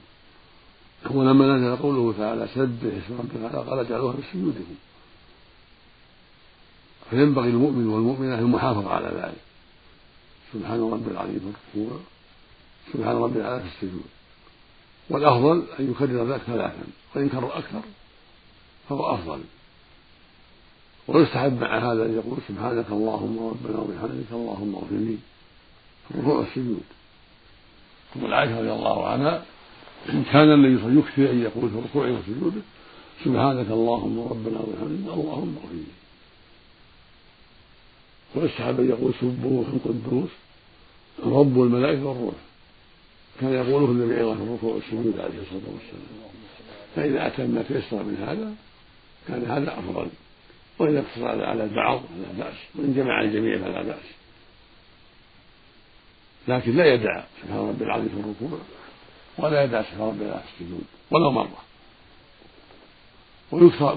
ولما 1.10 1.56
نزل 1.56 1.76
قوله 1.76 2.14
تعالى 2.18 2.48
سبح 2.54 2.94
اسم 3.04 3.18
ربك 3.18 3.34
الأعلى 3.34 3.70
قال 3.70 3.78
اجعلوها 3.78 4.12
في 4.12 4.22
سجودكم. 4.32 4.74
فينبغي 7.10 7.48
المؤمن 7.48 7.86
والمؤمنة 7.86 8.38
المحافظة 8.38 8.90
على 8.90 9.06
ذلك. 9.06 9.42
سبحان 10.52 10.80
ربي 10.80 11.10
العظيم 11.10 11.54
في 11.72 11.78
الركوع 11.78 11.98
سبحان 12.92 13.16
ربي 13.16 13.38
الأعلى 13.38 13.60
في 13.60 13.66
السجود. 13.66 14.04
والأفضل 15.10 15.64
أن 15.80 15.90
يكرر 15.90 16.32
ذلك 16.32 16.40
ثلاثا 16.42 16.84
وإن 17.14 17.28
كرر 17.28 17.58
أكثر 17.58 17.80
فهو 18.88 19.14
أفضل. 19.14 19.40
ويستحب 21.08 21.60
مع 21.60 21.78
هذا 21.78 22.04
أن 22.06 22.14
يقول 22.14 22.38
سبحانك 22.48 22.86
اللهم 22.90 23.38
ربنا 23.38 23.78
وبحمدك 23.78 24.32
اللهم 24.32 24.74
اغفر 24.74 24.94
لي. 24.94 25.16
الركوع 26.10 26.34
والسجود 26.34 26.82
تقول 28.14 28.34
عائشة 28.34 28.58
رضي 28.58 28.72
الله 28.72 29.06
عنها 29.08 29.44
كان 30.06 30.52
النبي 30.52 30.82
صلى 30.82 30.88
الله 30.88 31.04
عليه 31.18 31.30
أن 31.30 31.42
يقول 31.42 31.70
في 31.70 31.76
ركوعه 31.76 32.18
وسجوده 32.18 32.62
سبحانك 33.24 33.70
اللهم 33.70 34.28
ربنا 34.30 34.58
وبحمدك 34.60 35.12
اللهم 35.12 35.56
اغفر 35.56 35.74
لي. 35.74 35.84
ويستحب 38.34 38.80
أن 38.80 38.88
يقول 38.88 39.12
سبوح 39.20 39.66
قدوس 39.84 40.30
رب 41.24 41.62
الملائكة 41.62 42.06
والروح. 42.06 42.34
كان 43.40 43.52
يقوله 43.52 43.86
النبي 43.86 44.18
أيضا 44.18 44.34
في 44.34 44.42
الركوع 44.42 44.74
والسجود 44.74 45.14
عليه 45.18 45.40
الصلاة 45.42 45.72
والسلام. 45.74 46.22
فإذا 46.96 47.26
أتم 47.26 47.50
ما 47.50 47.62
تيسر 47.62 48.02
من 48.02 48.24
هذا 48.28 48.54
كان 49.28 49.44
هذا 49.50 49.78
أفضل. 49.78 50.08
وإذا 50.78 51.00
اقتصر 51.00 51.44
على 51.44 51.64
البعض 51.64 52.00
فلا 52.00 52.44
بأس 52.44 52.54
وإن 52.74 52.94
جمع 52.94 53.20
الجميع 53.20 53.58
فلا 53.58 53.82
بأس. 53.82 54.04
لكن 56.48 56.76
لا 56.76 56.94
يدع 56.94 57.24
سبحان 57.42 57.68
ربي 57.68 57.84
العظيم 57.84 58.08
في 58.08 58.14
الركوع 58.14 58.58
ولا 59.38 59.64
يدع 59.64 59.82
سبحان 59.82 60.00
ربي 60.00 60.24
العظيم 60.24 60.42
في 60.58 60.64
السجود 60.64 60.84
ولو 61.10 61.30
مرة. 61.30 61.62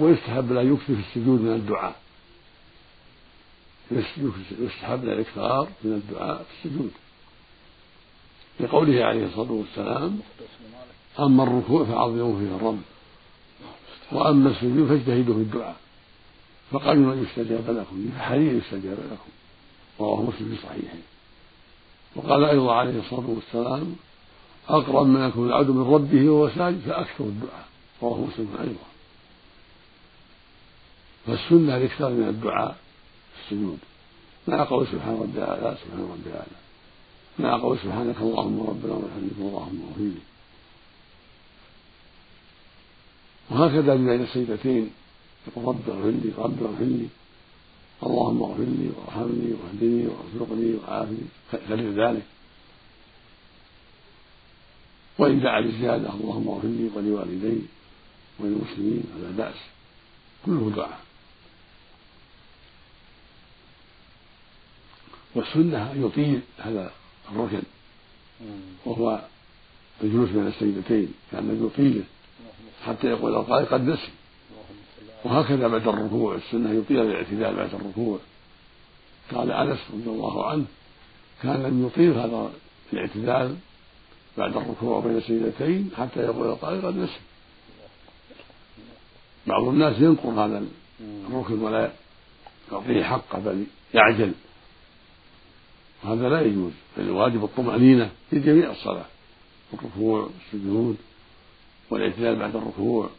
ويستحب 0.01 0.51
لا 0.51 0.61
يكثر 0.61 0.95
في 0.95 1.01
السجود 1.09 1.41
من 1.41 1.53
الدعاء. 1.53 1.95
يستحب 4.59 5.05
له 5.05 5.13
الإكثار 5.13 5.67
من 5.83 5.93
الدعاء 5.93 6.43
في 6.43 6.67
السجود. 6.67 6.91
لقوله 8.59 9.03
عليه 9.05 9.25
الصلاة 9.25 9.51
والسلام 9.51 10.19
أما 11.19 11.43
الركوع 11.43 11.85
فعظموا 11.85 12.39
فيه 12.39 12.55
الرب 12.55 12.81
وأما 14.11 14.49
السجود 14.49 14.87
فاجتهدوا 14.89 15.35
في 15.35 15.41
الدعاء. 15.41 15.75
فقالوا 16.71 17.15
يستجاب 17.15 17.69
لكم 17.69 18.09
فحري 18.17 18.47
يستجاب 18.47 18.97
لكم 19.11 19.31
رواه 19.99 20.21
مسلم 20.21 20.55
في 20.55 20.67
صحيحه. 20.67 20.97
وقال 22.15 22.43
أيضا 22.43 22.73
عليه 22.73 22.99
الصلاة 22.99 23.29
والسلام 23.29 23.95
أقرب 24.69 25.07
ما 25.07 25.27
يكون 25.27 25.47
العبد 25.47 25.69
من 25.69 25.93
ربه 25.93 26.29
وهو 26.29 26.49
ساجد 26.49 26.79
فأكثر 26.79 27.23
الدعاء 27.23 27.65
رواه 28.01 28.17
مسلم 28.17 28.49
أيضا. 28.61 28.85
فالسنة 31.27 31.77
الإكثار 31.77 32.11
من 32.11 32.27
الدعاء 32.27 32.77
في 33.35 33.53
السجود. 33.53 33.79
مع 34.47 34.63
قول 34.63 34.87
سبحان 34.87 35.19
ربي 35.21 35.37
الأعلى 35.37 35.77
سبحان 35.85 36.09
ربي 36.11 36.29
الأعلى 36.29 36.65
مع 37.39 37.61
قول 37.61 37.77
سبحانك 37.79 38.15
اللهم 38.21 38.67
ربنا 38.69 38.93
وبحمدك 38.93 39.37
اللهم 39.39 39.93
لي 39.97 40.11
وهكذا 43.51 43.95
بين 43.95 44.23
السيدتين 44.23 44.91
رب 45.57 45.89
اغفر 45.89 46.09
لي 46.09 46.31
رب 46.37 46.63
اغفر 46.63 46.83
لي 46.83 47.07
اللهم 48.03 48.43
اغفر 48.43 48.63
لي 48.63 48.89
وارحمني 48.97 49.53
واهدني 49.53 50.07
وارزقني 50.07 50.75
وعافني. 50.75 51.25
غير 51.69 51.91
ذلك. 51.91 52.23
وإن 55.17 55.39
دعا 55.39 55.61
بالزيادة 55.61 56.13
اللهم 56.13 56.47
اغفر 56.47 56.67
لي 56.67 56.89
ولوالدي 56.95 57.61
وللمسلمين 58.39 59.03
فلا 59.13 59.31
بأس. 59.37 59.55
كله 60.45 60.71
دعاء. 60.75 60.99
والسنة 65.35 65.91
أن 65.91 66.05
يطيل 66.05 66.41
هذا 66.57 66.91
الركن. 67.31 67.63
وهو 68.85 69.21
الجلوس 70.03 70.29
بين 70.29 70.47
السيدتين 70.47 71.13
كأن 71.31 71.65
يطيله. 71.65 72.03
حتى 72.85 73.07
يقول 73.07 73.35
القائل 73.35 73.65
قد 73.65 73.81
نسي. 73.81 74.11
وهكذا 75.25 75.67
بعد 75.67 75.87
الركوع 75.87 76.35
السنة 76.35 76.71
يطيل 76.71 76.99
الاعتدال 76.99 77.55
بعد 77.55 77.73
الركوع. 77.73 78.19
قال 79.31 79.51
أنس 79.51 79.79
رضي 79.93 80.09
الله 80.09 80.49
عنه 80.49 80.65
كان 81.43 81.63
لم 81.63 81.85
يطيل 81.85 82.13
هذا 82.13 82.51
الاعتدال 82.93 83.55
بعد 84.37 84.57
الركوع 84.57 84.99
بين 84.99 85.17
السيدتين 85.17 85.91
حتى 85.97 86.19
يقول 86.19 86.47
القائل 86.47 86.85
قد 86.85 86.97
نسي 86.97 87.19
بعض 89.47 89.67
الناس 89.67 89.99
ينقر 89.99 90.29
هذا 90.29 90.65
الركن 91.29 91.59
ولا 91.61 91.91
يعطيه 92.71 93.03
حقه 93.03 93.39
بل 93.39 93.65
يعجل. 93.93 94.31
هذا 96.03 96.29
لا 96.29 96.41
يجوز 96.41 96.71
بل 96.97 97.03
الواجب 97.03 97.43
الطمأنينة 97.43 98.11
في 98.29 98.39
جميع 98.39 98.71
الصلاة 98.71 99.05
الركوع 99.73 100.29
والسجود 100.53 100.97
والاعتدال 101.89 102.35
بعد 102.35 102.55
الركوع. 102.55 103.09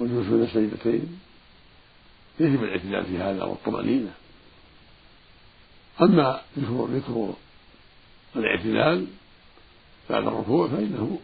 والجلوس 0.00 0.26
بين 0.26 0.42
السجدتين 0.42 1.18
يجب 2.40 2.64
الاعتدال 2.64 3.04
في 3.04 3.18
هذا 3.18 3.44
والطمأنينة. 3.44 4.12
أما 6.02 6.40
ذكر 6.58 7.34
الاعتدال 8.36 9.06
بعد 10.10 10.26
الركوع 10.26 10.68
فإنه 10.68 11.18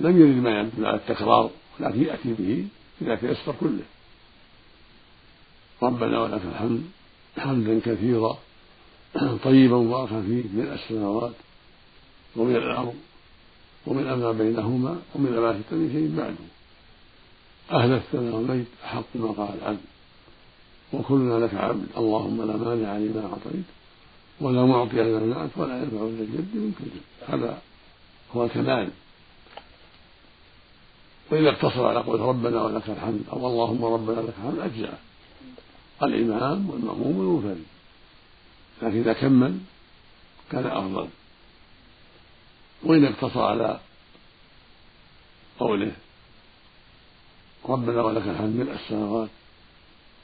لم 0.00 0.20
يرد 0.20 0.42
ما 0.42 0.60
يدل 0.60 0.86
على 0.86 0.96
التكرار 0.96 1.50
ولكن 1.80 2.02
يأتي 2.02 2.32
به 2.32 2.66
إذا 3.02 3.14
تيسر 3.14 3.54
كله. 3.60 3.84
ربنا 5.82 6.20
ولك 6.20 6.42
الحمد 6.44 6.82
حمدا 7.38 7.80
كثيرا 7.80 8.38
طيبا 9.44 9.76
مباركا 9.76 10.22
فيه 10.22 10.42
من 10.42 10.72
السماوات 10.72 11.34
ومن 12.36 12.56
الأرض 12.56 12.94
ومن 13.86 14.12
ما 14.12 14.32
بينهما 14.32 15.02
ومن 15.14 15.38
ما 15.38 15.52
شئت 15.52 15.72
من 15.72 15.92
شيء 15.92 16.16
بعده. 16.16 16.54
أهل 17.70 17.92
الثناء 17.92 18.34
والمجد 18.34 18.66
أحق 18.84 19.04
ما 19.14 19.30
قال 19.32 19.58
العبد 19.58 19.80
وكلنا 20.92 21.44
لك 21.44 21.54
عبد. 21.54 21.86
اللهم 21.96 22.42
لا 22.46 22.56
مانع 22.56 22.96
لما 22.96 23.26
أعطيت 23.26 23.64
ولا 24.40 24.64
معطي 24.64 24.96
لما 24.96 25.18
منعت 25.18 25.50
ولا 25.56 25.78
ينفع 25.78 25.96
ذا 25.96 26.04
الجد 26.04 26.56
منك. 26.56 26.74
الجد 26.80 27.02
هذا 27.28 27.62
هو 28.32 28.44
الكمال 28.44 28.90
وإذا 31.30 31.50
اقتصر 31.50 31.86
على 31.86 32.00
قول 32.00 32.20
ربنا 32.20 32.62
ولك 32.62 32.88
الحمد. 32.88 33.22
أو 33.32 33.46
اللهم 33.46 33.84
ربنا 33.84 34.20
لك 34.20 34.34
الحمد 34.38 34.58
أجزأ. 34.58 34.98
الإمام 36.02 36.70
والمأموم 36.70 37.18
والمنفرد. 37.18 37.64
لكن 38.82 38.98
إذا 38.98 39.12
كمل 39.12 39.58
كان 40.50 40.66
أفضل. 40.66 41.08
وإن 42.82 43.04
اقتصر 43.04 43.42
على 43.42 43.80
قوله 45.58 45.92
ربنا 47.68 48.02
ولك 48.02 48.22
الحمد 48.22 48.56
من 48.56 48.68
السماوات 48.68 49.28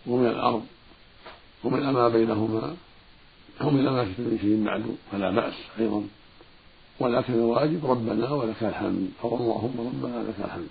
ومن 0.06 0.26
الأرض 0.26 0.64
ومن 1.64 1.90
ما 1.90 2.08
بينهما 2.08 2.76
ومن 3.60 3.84
ما 3.84 4.02
من 4.04 4.38
شيء 4.40 4.64
بعد 4.64 4.96
فلا 5.12 5.30
بأس 5.30 5.54
أيضا. 5.78 6.02
ولكن 7.00 7.32
الواجب 7.32 7.86
ربنا 7.86 8.30
ولك 8.30 8.62
الحمد 8.62 9.10
أو 9.24 9.36
اللهم 9.36 9.74
ربنا 9.78 10.22
لك 10.28 10.34
الحمد. 10.44 10.68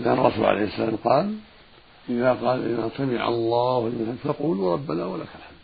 لأن 0.00 0.18
الرسول 0.18 0.44
عليه 0.44 0.64
السلام 0.64 0.96
قال 1.04 1.36
إذا 2.08 2.32
قال 2.32 2.58
إذا 2.72 2.90
سمع 2.96 3.28
الله 3.28 3.88
لمن 3.88 4.18
فقولوا 4.24 4.72
ربنا 4.72 5.06
ولك 5.06 5.28
الحمد. 5.38 5.62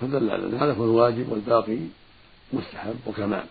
فدل 0.00 0.30
على 0.30 0.56
هذا 0.56 0.72
هو 0.72 0.84
الواجب 0.84 1.32
والباقي 1.32 1.78
مستحب 2.52 2.96
وكمال. 3.06 3.46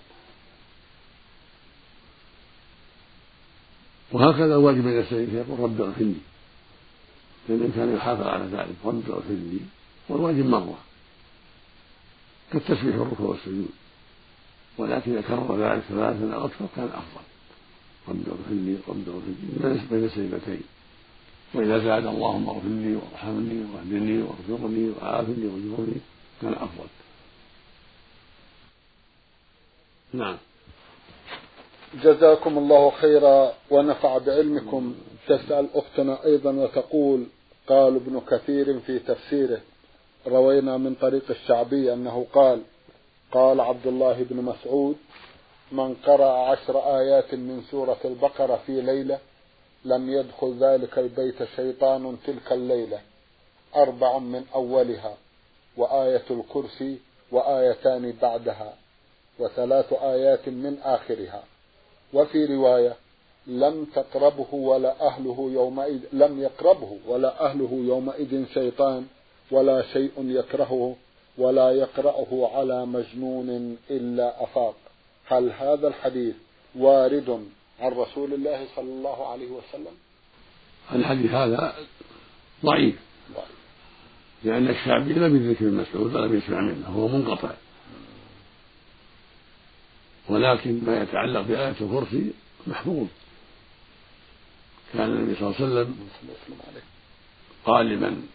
وهكذا 4.15 4.55
الواجب 4.55 4.83
بين 4.83 4.99
السيدين 4.99 5.35
يقول 5.35 5.59
رب 5.59 5.81
اغفر 5.81 6.03
لي. 6.03 6.21
فإن 7.47 7.71
كان 7.75 7.95
يحافظ 7.95 8.27
على 8.27 8.45
ذلك 8.45 8.75
رب 8.85 9.03
اغفر 9.09 9.33
لي 9.33 9.59
والواجب 10.09 10.45
مرة 10.45 10.77
كالتسبيح 12.51 12.95
والركوع 12.95 13.27
والسجود. 13.27 13.69
ولكن 14.77 15.11
إذا 15.11 15.21
كرر 15.21 15.57
ذلك 15.57 15.83
ثلاثا 15.89 16.33
أو 16.35 16.45
أكثر 16.45 16.65
كان 16.75 16.85
أفضل. 16.85 17.25
رب 18.07 18.23
اغفر 18.27 18.53
لي 18.53 18.77
رب 18.87 19.09
اغفر 19.09 19.33
لي 19.41 19.79
بين 19.91 20.05
السجدتين 20.05 20.63
وإذا 21.53 21.79
زاد 21.79 22.05
اللهم 22.05 22.49
اغفر 22.49 22.67
لي 22.67 22.95
وارحمني 22.95 23.65
واهدني 23.73 24.21
واغفرني 24.21 24.89
وعافني 24.89 25.45
واجبرني 25.45 25.99
كان 26.41 26.53
أفضل. 26.53 26.87
نعم. 30.13 30.37
جزاكم 31.93 32.57
الله 32.57 32.89
خيرا 32.89 33.53
ونفع 33.71 34.17
بعلمكم. 34.17 34.95
تسأل 35.27 35.67
أختنا 35.75 36.25
أيضا 36.25 36.51
وتقول 36.51 37.25
قال 37.67 37.95
ابن 37.95 38.21
كثير 38.29 38.79
في 38.79 38.99
تفسيره 38.99 39.61
روينا 40.27 40.77
من 40.77 40.95
طريق 40.95 41.23
الشعبي 41.29 41.93
أنه 41.93 42.25
قال 42.33 42.61
قال 43.31 43.61
عبد 43.61 43.87
الله 43.87 44.25
بن 44.29 44.41
مسعود 44.41 44.95
من 45.71 45.93
قرأ 45.93 46.31
عشر 46.31 46.97
آيات 46.97 47.33
من 47.33 47.63
سورة 47.71 47.97
البقرة 48.05 48.59
في 48.65 48.81
ليلة 48.81 49.19
لم 49.85 50.09
يدخل 50.09 50.57
ذلك 50.59 50.99
البيت 50.99 51.43
شيطان 51.55 52.17
تلك 52.27 52.51
الليلة 52.51 52.99
أربع 53.75 54.17
من 54.17 54.45
أولها 54.55 55.17
وآية 55.77 56.23
الكرسي 56.31 56.97
وآيتان 57.31 58.13
بعدها 58.21 58.73
وثلاث 59.39 59.93
آيات 59.93 60.49
من 60.49 60.77
آخرها. 60.83 61.43
وفي 62.15 62.45
رواية 62.45 62.95
لم 63.47 63.85
تقربه 63.95 64.53
ولا 64.53 65.07
أهله 65.07 65.49
يومئذ 65.53 65.99
لم 66.13 66.39
يقربه 66.39 66.97
ولا 67.07 67.45
أهله 67.45 67.71
يومئذ 67.87 68.45
شيطان 68.53 69.05
ولا 69.51 69.81
شيء 69.93 70.11
يكرهه 70.17 70.95
ولا 71.37 71.71
يقرأه 71.71 72.51
على 72.55 72.85
مجنون 72.85 73.77
إلا 73.89 74.43
أفاق. 74.43 74.75
هل 75.27 75.51
هذا 75.51 75.87
الحديث 75.87 76.35
وارد 76.75 77.29
عن 77.79 77.91
رسول 77.91 78.33
الله 78.33 78.65
صلى 78.75 78.91
الله 78.91 79.27
عليه 79.27 79.47
وسلم؟ 79.47 79.95
الحديث 80.93 81.31
هذا 81.31 81.73
ضعيف. 82.65 82.95
لأن 84.43 84.69
الشعبي 84.69 85.13
لم 85.13 85.35
يدرك 85.35 85.61
ابن 85.61 85.73
مسعود 85.73 86.15
ولم 86.15 86.37
يسمع 86.37 86.61
منه 86.61 86.87
هو 86.87 87.07
منقطع. 87.07 87.49
ولكن 90.29 90.81
ما 90.85 91.01
يتعلق 91.01 91.41
بآية 91.41 91.75
الكرسي 91.81 92.31
محفوظ. 92.67 93.07
كان 94.93 95.09
النبي 95.09 95.35
صلى 95.35 95.47
الله 95.47 95.55
عليه 95.59 95.65
وسلم 95.65 95.95
قال 97.65 97.85
لمن 97.85 98.27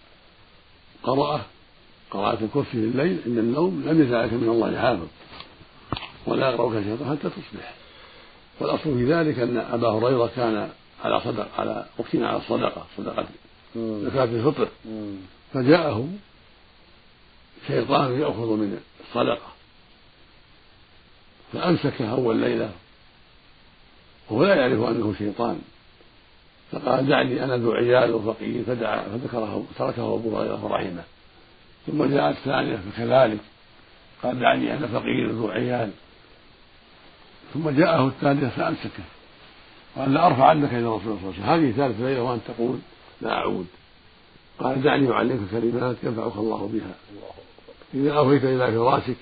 قرأه 1.02 1.40
قراءة 2.10 2.44
الكرسي 2.44 2.70
في 2.70 2.76
الليل 2.76 3.20
عند 3.26 3.38
النوم 3.38 3.82
لم 3.86 4.02
يزعك 4.02 4.32
من 4.32 4.48
الله 4.48 4.80
حافظ 4.80 5.06
ولا 6.26 6.50
يقرأك 6.50 6.76
الشيطان 6.76 7.18
حتى 7.18 7.30
تصبح. 7.30 7.74
والأصل 8.60 8.98
في 8.98 9.12
ذلك 9.12 9.38
أن 9.38 9.56
أبا 9.56 9.88
هريرة 9.88 10.30
كان 10.36 10.70
على 11.04 11.20
صدق 11.20 11.48
على 11.58 11.86
وكيل 11.98 12.24
على 12.24 12.36
الصدقة 12.36 12.86
صدقة 12.96 13.26
زكاة 13.76 14.24
الفطر. 14.24 14.68
فجاءه 15.52 16.08
شيطان 17.66 18.20
يأخذ 18.20 18.46
من 18.46 18.80
الصدقة. 19.00 19.52
فأمسكه 21.52 22.10
أول 22.10 22.36
ليلة 22.36 22.70
وهو 24.30 24.44
لا 24.44 24.54
يعرف 24.54 24.88
أنه 24.88 25.14
شيطان. 25.18 25.60
فقال 26.72 27.08
دعني 27.08 27.44
أنا 27.44 27.56
ذو 27.56 27.72
عيال 27.72 28.14
وفقير 28.14 28.64
فدعا 28.66 29.02
فذكره 29.02 29.64
تركه 29.78 30.14
أبو 30.14 30.38
هريرة 30.38 30.66
رحمه. 30.66 31.02
ثم 31.86 32.04
جاءت 32.04 32.36
الثانية 32.36 32.76
فكذلك 32.76 33.40
قال 34.22 34.40
دعني 34.40 34.74
أنا 34.74 34.86
فقير 34.86 35.30
ذو 35.30 35.48
عيال. 35.48 35.90
ثم 37.54 37.70
جاءه 37.70 38.06
الثالثة 38.06 38.48
فأمسكه. 38.48 39.04
قال 39.96 40.14
لا 40.14 40.26
أرفع 40.26 40.44
عنك 40.44 40.74
إلى 40.74 40.86
رسول 40.86 40.88
الله 40.88 41.00
صلى 41.00 41.30
الله 41.30 41.50
عليه 41.50 41.62
وسلم. 41.62 41.66
هذه 41.66 41.72
ثالث 41.76 42.00
ليلة 42.00 42.22
وأنت 42.22 42.42
تقول 42.48 42.78
لا 43.20 43.32
أعود. 43.32 43.66
قال 44.58 44.82
دعني 44.82 45.10
أعلمك 45.10 45.50
كلمات 45.50 45.96
ينفعك 46.02 46.36
الله 46.36 46.70
بها. 46.72 46.94
إذا 47.94 48.12
أويت 48.12 48.44
إلى 48.44 48.72
فراشك 48.72 49.16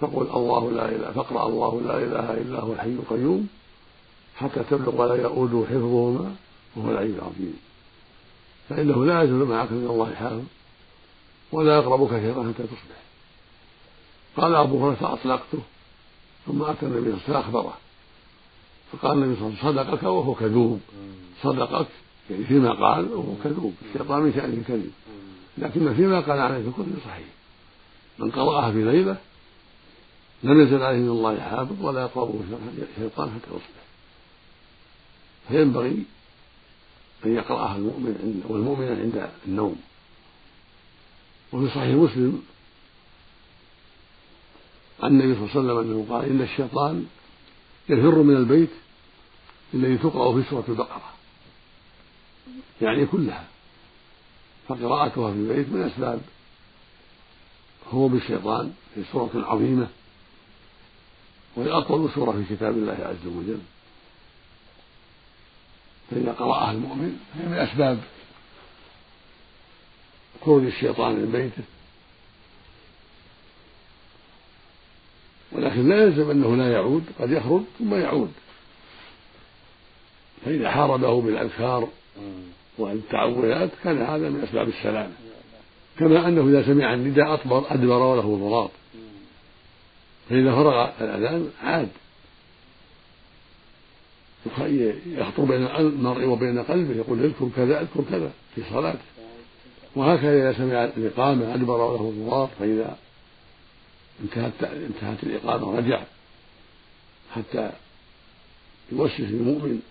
فقل 0.00 0.26
الله 0.34 0.72
لا 0.72 0.88
إله 0.88 1.12
فاقرأ 1.12 1.46
الله 1.46 1.80
لا 1.80 1.98
إله 1.98 2.34
إلا 2.34 2.60
هو 2.60 2.72
الحي 2.72 2.88
القيوم 2.88 3.48
حتى 4.36 4.60
تبلغ 4.70 5.00
ولا 5.00 5.14
يؤود 5.14 5.66
حفظهما 5.66 6.34
وهو 6.76 6.90
العلي 6.90 7.14
العظيم. 7.14 7.56
فإنه 8.68 9.04
لا 9.04 9.22
يزول 9.22 9.48
معك 9.48 9.72
من 9.72 9.86
الله 9.90 10.14
حافظ 10.14 10.42
ولا 11.52 11.76
يقربك 11.76 12.10
شيطان 12.10 12.54
حتى 12.54 12.62
تصبح. 12.62 13.00
قال 14.36 14.54
أبو 14.54 14.84
هريرة 14.84 14.94
فأطلقته 14.94 15.58
ثم 16.46 16.62
أتى 16.62 16.86
النبي 16.86 17.00
صلى 17.00 17.08
الله 17.08 17.20
عليه 17.24 17.24
وسلم 17.24 17.36
أخبره 17.36 17.74
فقال 18.92 19.12
النبي 19.12 19.36
صلى 19.36 19.46
الله 19.46 19.58
عليه 19.58 19.70
وسلم 19.70 19.84
صدقك 19.84 20.02
وهو 20.02 20.34
كذوب. 20.34 20.80
صدقك 21.42 21.86
يعني 22.30 22.44
فيما 22.44 22.72
قال 22.72 23.12
وهو 23.12 23.34
كذوب. 23.44 23.74
الشيطان 23.88 24.22
من 24.22 24.32
شأنه 24.32 24.54
الكذب 24.54 24.92
لكن 25.58 25.94
فيما 25.94 26.20
قال 26.20 26.38
عليه 26.40 26.62
في 26.62 26.70
كل 26.76 26.84
صحيح. 27.04 27.26
من 28.18 28.30
قرأها 28.30 28.72
في 28.72 28.84
ليلة 28.84 29.16
لم 30.42 30.60
يزل 30.60 30.82
عليه 30.82 30.98
من 30.98 31.08
الله 31.08 31.40
حافظ 31.40 31.84
ولا 31.84 32.02
يقربه 32.02 32.40
شيطان 32.96 33.30
حتى 33.30 33.50
يصبح. 33.50 33.84
فينبغي 35.48 36.04
أن 37.26 37.34
يقرأها 37.34 37.76
المؤمن 37.76 38.42
والمؤمن 38.48 38.88
عند 38.88 39.30
النوم. 39.46 39.76
وفي 41.52 41.68
صحيح 41.68 41.94
مسلم 41.94 42.42
عن 45.02 45.10
النبي 45.10 45.34
صلى 45.34 45.60
الله 45.60 45.72
عليه 45.72 45.80
وسلم 45.80 45.90
أنه 45.90 46.06
قال 46.10 46.24
إن 46.24 46.42
الشيطان 46.42 47.06
يفر 47.88 48.22
من 48.22 48.36
البيت 48.36 48.70
الذي 49.74 49.98
تقرأ 49.98 50.42
في 50.42 50.50
سورة 50.50 50.64
البقرة. 50.68 51.12
يعني 52.82 53.06
كلها. 53.06 53.44
فقراءتها 54.68 55.32
في 55.32 55.38
البيت 55.38 55.68
من 55.68 55.82
أسباب 55.82 56.20
هو 57.90 58.08
بالشيطان 58.08 58.72
في 58.94 59.02
سورة 59.12 59.30
عظيمة 59.34 59.88
وهي 61.56 61.70
أطول 61.70 62.10
سورة 62.10 62.32
في 62.32 62.54
كتاب 62.54 62.72
الله 62.72 62.92
عز 62.92 63.26
وجل. 63.26 63.60
فإذا 66.10 66.32
قرأها 66.32 66.70
المؤمن 66.70 67.18
هي 67.34 67.48
من 67.48 67.58
أسباب 67.58 67.98
خروج 70.44 70.64
الشيطان 70.64 71.12
من 71.12 71.32
بيته. 71.32 71.62
ولكن 75.52 75.88
لا 75.88 76.02
يلزم 76.02 76.30
أنه 76.30 76.56
لا 76.56 76.72
يعود 76.72 77.04
قد 77.20 77.30
يخرج 77.30 77.62
ثم 77.78 77.94
يعود. 77.94 78.32
فإذا 80.44 80.70
حاربه 80.70 81.20
بالأذكار 81.22 81.88
والتعوذات 82.78 83.70
كان 83.84 84.02
هذا 84.02 84.28
من 84.28 84.44
أسباب 84.44 84.68
السلامة. 84.68 85.12
كما 85.98 86.28
أنه 86.28 86.48
إذا 86.48 86.66
سمع 86.66 86.94
النداء 86.94 87.34
أطبر 87.34 87.74
أدبر 87.74 88.02
وله 88.02 88.38
ضراط 88.48 88.70
فإذا 90.30 90.52
فرغ 90.52 90.90
الأذان 91.00 91.50
عاد. 91.62 91.88
يخطر 95.06 95.44
بين 95.44 95.66
المرء 95.66 96.24
وبين 96.24 96.62
قلبه 96.62 96.94
يقول 96.94 97.24
اذكر 97.24 97.48
كذا 97.56 97.80
اذكر 97.80 98.04
كذا 98.10 98.32
في 98.54 98.62
صلاته. 98.70 98.98
وهكذا 99.96 100.50
إذا 100.50 100.52
سمع 100.58 100.84
الإقامة 100.84 101.54
أدبر 101.54 101.80
وله 101.80 102.08
الضراط 102.08 102.48
فإذا 102.58 102.96
انتهت 104.22 104.52
انتهت 104.62 105.22
الإقامة 105.22 105.78
رجع. 105.78 106.02
حتى 107.34 107.70
يوسوس 108.92 109.20
المؤمن 109.20 109.82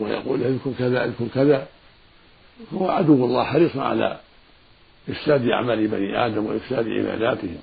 ويقول 0.00 0.42
اذكر 0.42 0.72
كذا 0.78 1.04
اذكر 1.04 1.26
كذا. 1.34 1.68
هو 2.74 2.88
عدو 2.90 3.24
الله 3.24 3.44
حريص 3.44 3.76
على 3.76 4.20
إفساد 5.08 5.48
أعمال 5.48 5.88
بني 5.88 6.26
آدم 6.26 6.46
وإفساد 6.46 6.88
عباداتهم. 6.88 7.60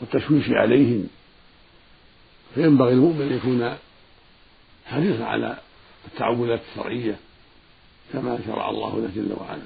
والتشويش 0.00 0.50
عليهم. 0.50 1.08
فينبغي 2.54 2.92
المؤمن 2.92 3.22
أن 3.22 3.36
يكون 3.36 3.76
حريصا 4.86 5.24
على 5.24 5.58
التعوذات 6.06 6.60
الشرعية 6.70 7.16
كما 8.12 8.38
شرع 8.46 8.70
الله 8.70 9.00
له 9.00 9.10
جل 9.16 9.32
وعلا. 9.40 9.62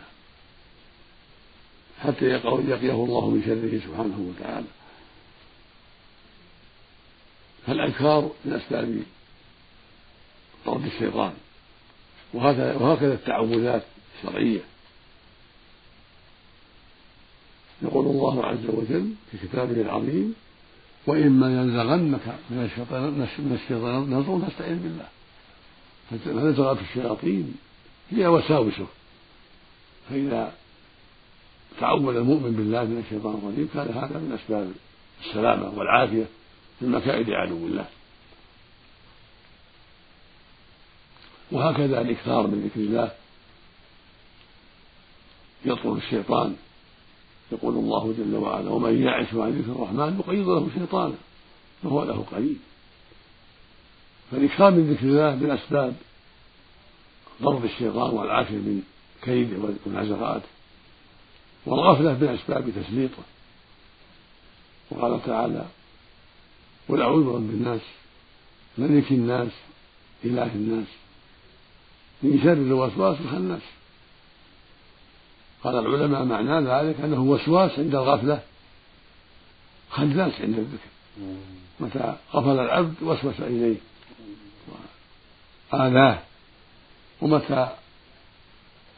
حتى 2.01 2.25
يقيه 2.27 3.05
الله 3.05 3.31
من 3.31 3.43
شره 3.47 3.81
سبحانه 3.89 4.35
وتعالى. 4.35 4.67
فالأذكار 7.67 8.31
من 8.45 8.53
أسباب 8.53 9.03
طرد 10.65 10.87
الشيطان. 10.87 11.33
وهكذا 12.35 12.75
وهكذا 12.75 13.15
التعوذات 13.15 13.83
الشرعية. 14.17 14.61
يقول 17.83 18.07
الله 18.07 18.47
عز 18.47 18.67
وجل 18.67 19.13
في 19.31 19.39
كتابه 19.49 19.81
العظيم 19.81 20.35
وإما 21.07 21.61
ينزغنك 21.61 22.27
من 22.51 22.71
الشيطان 23.55 24.15
نزغ 24.15 24.39
فاستعذ 24.39 24.79
بالله. 24.79 25.09
فنزغت 26.11 26.79
الشياطين 26.81 27.55
هي 28.11 28.27
وساوسة. 28.27 28.87
فإذا 30.11 30.53
تعوذ 31.81 32.17
المؤمن 32.17 32.53
بالله 32.53 32.85
من 32.85 33.03
الشيطان 33.07 33.35
الرجيم 33.35 33.69
كان 33.75 33.89
هذا 33.89 34.19
من 34.19 34.39
أسباب 34.45 34.73
السلامة 35.27 35.79
والعافية 35.79 36.27
من 36.81 36.91
مكائد 36.91 37.31
عدو 37.31 37.67
الله. 37.67 37.87
وهكذا 41.53 42.01
الإكثار 42.01 42.47
من 42.47 42.71
ذكر 42.71 42.81
الله 42.81 43.11
يطرد 45.65 45.97
الشيطان 45.97 46.57
يقول 47.53 47.75
الله 47.75 48.15
جل 48.19 48.37
وعلا 48.37 48.71
ومن 48.71 49.03
يعش 49.03 49.35
عن 49.35 49.51
ذكر 49.51 49.73
الرحمن 49.73 50.21
يقيض 50.21 50.49
له 50.49 50.69
شيطانا 50.75 51.15
فهو 51.83 52.05
له 52.05 52.25
قريب. 52.33 52.57
فالإكثار 54.31 54.71
من 54.71 54.93
ذكر 54.93 55.07
الله 55.07 55.37
من 55.37 55.51
أسباب 55.51 55.95
ضرب 57.43 57.65
الشيطان 57.65 58.15
والعافية 58.15 58.55
من 58.55 58.83
كيده 59.23 59.57
ونزغاته 59.87 60.49
والغفلة 61.67 62.13
من 62.13 62.29
أسباب 62.29 62.71
تسليطه. 62.71 63.23
وقال 64.91 65.25
تعالى 65.27 65.67
قل 66.89 67.03
أعوذ 67.03 67.25
برب 67.25 67.51
الناس 67.51 67.81
ملك 68.79 69.13
الناس 69.13 69.53
إله 70.25 70.55
الناس 70.55 70.87
من 72.23 72.41
شر 72.43 72.53
الوسواس 72.53 73.21
الخناس. 73.21 73.63
قال 75.65 75.79
العلماء 75.79 76.25
معنى 76.25 76.67
ذلك 76.69 77.01
أنه 77.01 77.23
وسواس 77.23 77.79
عند 77.79 77.95
الغفلة 77.95 78.43
خناس 79.91 80.41
عند 80.41 80.59
الذكر. 80.59 80.89
متى 81.81 82.17
غفل 82.35 82.59
العبد 82.59 83.03
وسوس 83.03 83.41
إليه. 83.41 83.77
وآلاه 85.73 86.19
ومتى 87.23 87.69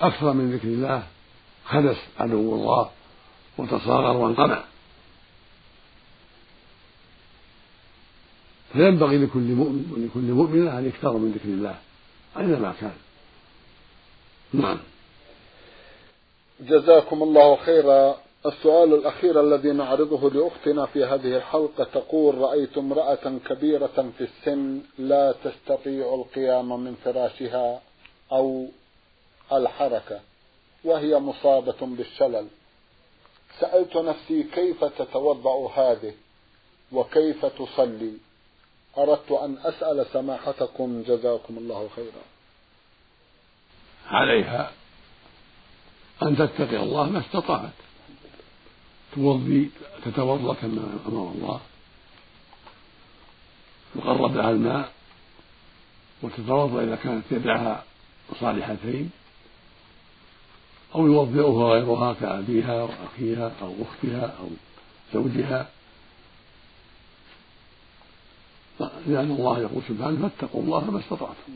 أكثر 0.00 0.32
من 0.32 0.52
ذكر 0.52 0.68
الله 0.68 1.06
خنس 1.64 1.96
عدو 2.20 2.54
الله 2.54 2.90
وتصاغر 3.58 4.16
وانقمع 4.16 4.64
فينبغي 8.72 9.18
لكل 9.18 9.40
مؤمن 9.40 9.92
ولكل 9.92 10.32
مؤمنة 10.32 10.78
أن 10.78 10.86
يكثر 10.86 11.12
من 11.12 11.32
ذكر 11.32 11.48
الله 11.48 11.78
أينما 12.38 12.74
كان. 12.80 12.94
نعم. 14.52 14.78
جزاكم 16.60 17.22
الله 17.22 17.56
خيرا. 17.56 18.16
السؤال 18.46 18.94
الأخير 18.94 19.40
الذي 19.40 19.72
نعرضه 19.72 20.30
لأختنا 20.30 20.86
في 20.86 21.04
هذه 21.04 21.36
الحلقة 21.36 21.84
تقول 21.84 22.38
رأيت 22.38 22.78
امرأة 22.78 23.38
كبيرة 23.48 24.10
في 24.18 24.24
السن 24.24 24.80
لا 24.98 25.34
تستطيع 25.44 26.14
القيام 26.14 26.84
من 26.84 26.94
فراشها 27.04 27.80
أو 28.32 28.66
الحركة 29.52 30.20
وهي 30.84 31.18
مصابة 31.18 31.76
بالشلل. 31.80 32.46
سألت 33.60 33.96
نفسي 33.96 34.42
كيف 34.42 34.84
تتوضأ 34.84 35.70
هذه؟ 35.74 36.14
وكيف 36.92 37.46
تصلي؟ 37.46 38.12
أردت 38.98 39.32
أن 39.32 39.58
أسأل 39.64 40.06
سماحتكم. 40.12 41.02
جزاكم 41.02 41.58
الله 41.58 41.88
خيرا. 41.96 42.22
عليها. 44.10 44.72
أن 46.22 46.36
تتقي 46.36 46.76
الله 46.76 47.10
ما 47.10 47.20
استطاعت 47.20 47.72
توضي 49.14 49.70
تتوضأ 50.04 50.54
كما 50.54 50.98
أمر 51.06 51.32
الله. 51.34 51.60
يقرب 53.96 54.36
لها 54.36 54.50
الماء 54.50 54.92
وتتوضأ 56.22 56.82
إذا 56.82 56.96
كانت 56.96 57.24
يدعها 57.30 57.84
صالحتين. 58.40 59.10
أو 60.94 61.06
يوضئها 61.06 61.72
غيرها 61.72 62.12
كأبيها 62.12 62.82
وأخيها 62.82 63.52
أو 63.62 63.74
أختها 63.82 64.34
أو 64.40 64.48
زوجها. 65.14 65.68
لأن 69.06 69.30
الله 69.30 69.58
يقول 69.60 69.82
سبحانه 69.88 70.28
فاتقوا 70.28 70.62
الله 70.62 70.90
ما 70.90 71.00
استطعتم. 71.00 71.52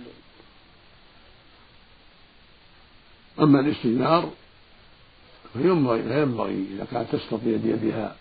أما 3.41 3.61
الاستجمار 3.61 4.31
فينبغي 5.53 6.03
لا 6.03 6.23
ينبغي 6.23 6.67
إذا 6.75 6.87
كانت 6.91 7.17
تستطيع 7.17 7.57
بيدها 7.57 8.17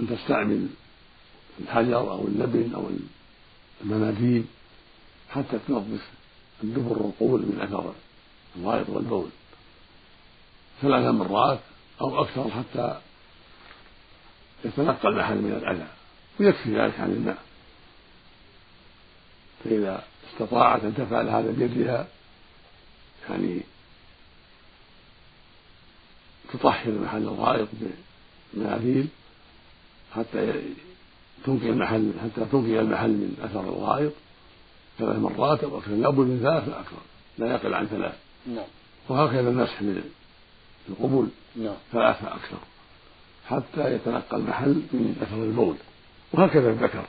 أن 0.00 0.08
تستعمل 0.08 0.66
الحجر 1.60 2.10
أو 2.10 2.26
اللبن 2.26 2.74
أو 2.74 2.90
المناديل 3.84 4.44
حتى 5.30 5.58
تنظف 5.68 6.08
الدبر 6.64 7.02
والقبول 7.02 7.40
من 7.40 7.60
أثر 7.60 7.94
الغائط 8.56 8.88
والبول. 8.88 9.28
ثلاث 10.82 11.14
مرات 11.14 11.60
أو 12.00 12.22
أكثر 12.22 12.50
حتى 12.50 13.00
يتنقى 14.64 15.08
المحل 15.08 15.36
من 15.36 15.52
الأذى 15.52 15.86
ويكفي 16.40 16.78
ذلك 16.78 17.00
عن 17.00 17.10
الماء 17.10 17.38
فإذا 19.64 20.04
استطاعت 20.32 20.84
أن 20.84 20.94
تفعل 20.94 21.28
هذا 21.28 21.50
بيدها 21.50 22.06
يعني 23.30 23.60
تطهر 26.52 26.92
محل 27.04 27.22
الغائط 27.22 27.68
بمناديل 28.54 29.08
حتى 30.14 30.62
تنقي 31.44 31.70
المحل 31.70 32.12
حتى 32.22 32.46
تنقي 32.52 32.80
المحل 32.80 33.10
من 33.10 33.36
أثر 33.42 33.60
الغائط 33.60 34.12
ثلاث 34.98 35.18
مرات 35.18 35.64
أو 35.64 35.78
أكثر. 35.78 35.90
لا 35.90 36.10
من 36.10 36.40
ثلاث 36.42 36.64
فأكثر 36.64 36.96
لا 37.38 37.54
يقل 37.54 37.74
عن 37.74 37.86
ثلاث. 37.86 38.14
نعم. 38.46 38.64
وهكذا 39.08 39.50
المسح 39.50 39.80
القبول 40.88 41.28
نعم. 41.56 41.74
ثلاثة 41.92 42.34
أكثر 42.34 42.58
حتى 43.46 43.94
يتنقى 43.94 44.36
المحل 44.36 44.82
من 44.92 45.16
أثر 45.22 45.42
البول 45.42 45.76
وهكذا 46.32 46.70
الذكر 46.70 47.04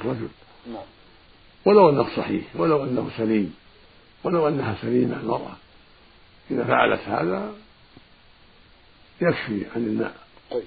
الرجل. 0.00 0.28
نعم. 0.66 0.84
ولو 1.64 1.90
أنه 1.90 2.16
صحيح 2.16 2.44
ولو 2.56 2.84
أنه 2.84 3.10
سليم 3.16 3.54
ولو 4.24 4.48
أنها 4.48 4.76
سليمة 4.82 5.16
المرأة. 5.16 5.56
إذا 6.50 6.64
فعلت 6.64 7.00
هذا 7.00 7.52
يكفي 9.22 9.66
عن 9.76 9.82
الماء. 9.86 10.14
طيب 10.50 10.64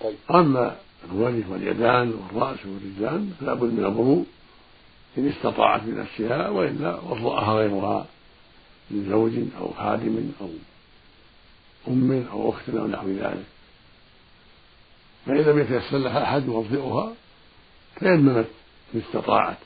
طيب. 0.00 0.16
أما 0.30 0.76
الوجه 1.04 1.44
واليدان 1.48 2.14
والرأس 2.14 2.58
والرجلان 2.66 3.34
فلا 3.40 3.54
بد 3.54 3.72
من 3.72 3.78
الوضوء 3.78 4.26
إن 5.18 5.28
استطاعت 5.28 5.82
بنفسها 5.84 6.48
وإلا 6.48 7.00
وضأها 7.00 7.52
غيرها 7.52 8.06
من 8.90 9.08
زوج 9.10 9.32
أو 9.60 9.72
خادم 9.72 10.32
أو 10.40 10.48
أم 11.88 12.26
أو 12.32 12.50
أخت 12.50 12.68
أو 12.68 12.86
نحو 12.86 13.08
ذلك. 13.08 13.44
فإن 15.26 15.36
لم 15.36 15.58
يتيسر 15.58 15.98
لها 15.98 16.24
أحد 16.24 16.46
يوضئها 16.46 17.12
تيممت 18.00 18.46
إن 18.94 19.00
استطاعت. 19.00 19.56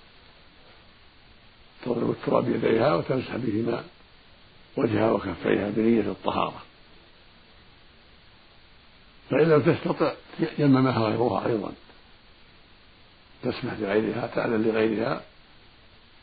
تضرب 1.85 2.11
التراب 2.11 2.45
بيديها 2.45 2.95
وتمسح 2.95 3.37
بهما 3.37 3.85
وجهها 4.77 5.11
وكفيها 5.13 5.71
بنية 5.71 6.01
الطهارة. 6.01 6.63
فإن 9.31 9.49
لم 9.49 9.63
تستطع 9.63 10.13
يممها 10.59 11.09
غيرها 11.09 11.47
أيضا. 11.47 11.73
تسمح 13.43 13.73
لغيرها 13.79 14.27
تعلن 14.35 14.63
لغيرها 14.63 15.23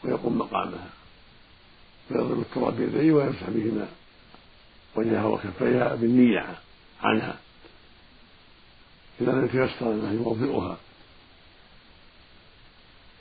ويقوم 0.03 0.37
مقامها. 0.37 0.89
ويضرب 2.11 2.39
التراب 2.39 2.77
بيديه 2.77 3.11
ويمسح 3.11 3.49
بهما 3.49 3.87
وجهها 4.95 5.25
وكفيها 5.25 5.95
بالنية 5.95 6.55
عنها. 7.01 7.35
إذا 9.21 9.31
لم 9.31 9.45
يتيسر 9.45 9.91
أنه 9.91 10.11
يوضئها. 10.11 10.77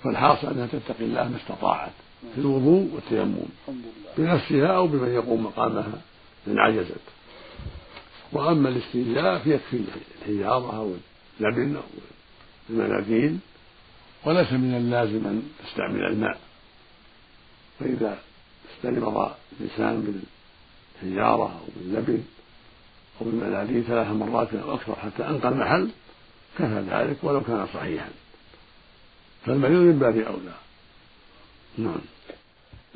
فالحاصل 0.05 0.51
أنها 0.51 0.67
تتقي 0.67 1.05
الله 1.05 1.29
ما 1.29 1.37
استطاعت 1.37 1.93
في 2.35 2.41
الوضوء 2.41 2.91
والتيمم 2.95 3.47
بنفسها 4.19 4.77
أو 4.77 4.87
بمن 4.87 5.09
يقوم 5.09 5.45
مقامها 5.45 6.01
من 6.47 6.59
عجزت. 6.59 7.01
وأما 8.33 8.69
الاستنجاء 8.69 9.39
فيكفي 9.39 9.81
الحجارة 10.23 10.77
أو 10.77 10.95
اللبن 11.41 11.77
أو 11.77 11.83
المناديل 12.71 13.39
وليس 14.25 14.53
من 14.53 14.75
اللازم 14.75 15.27
أن 15.27 15.43
تستعمل 15.65 16.05
الماء. 16.05 16.41
فإذا 17.81 18.19
استنبض 18.77 19.33
الإنسان 19.61 20.23
بالحجارة 21.03 21.61
أو 21.61 21.67
باللبن 21.77 22.23
أو 23.21 23.27
بالمناديل 23.27 23.85
ثلاث 23.85 24.09
مرات 24.09 24.55
أو 24.55 24.75
أكثر 24.75 24.95
حتى 24.95 25.29
أنقى 25.29 25.49
المحل 25.49 25.91
كفى 26.59 26.85
ذلك 26.91 27.17
ولو 27.23 27.41
كان 27.41 27.67
صحيحا. 27.75 28.09
فالمريض 29.47 29.79
من 29.79 29.99
باب 29.99 30.17
أولى. 30.17 30.55
نعم. 31.79 32.01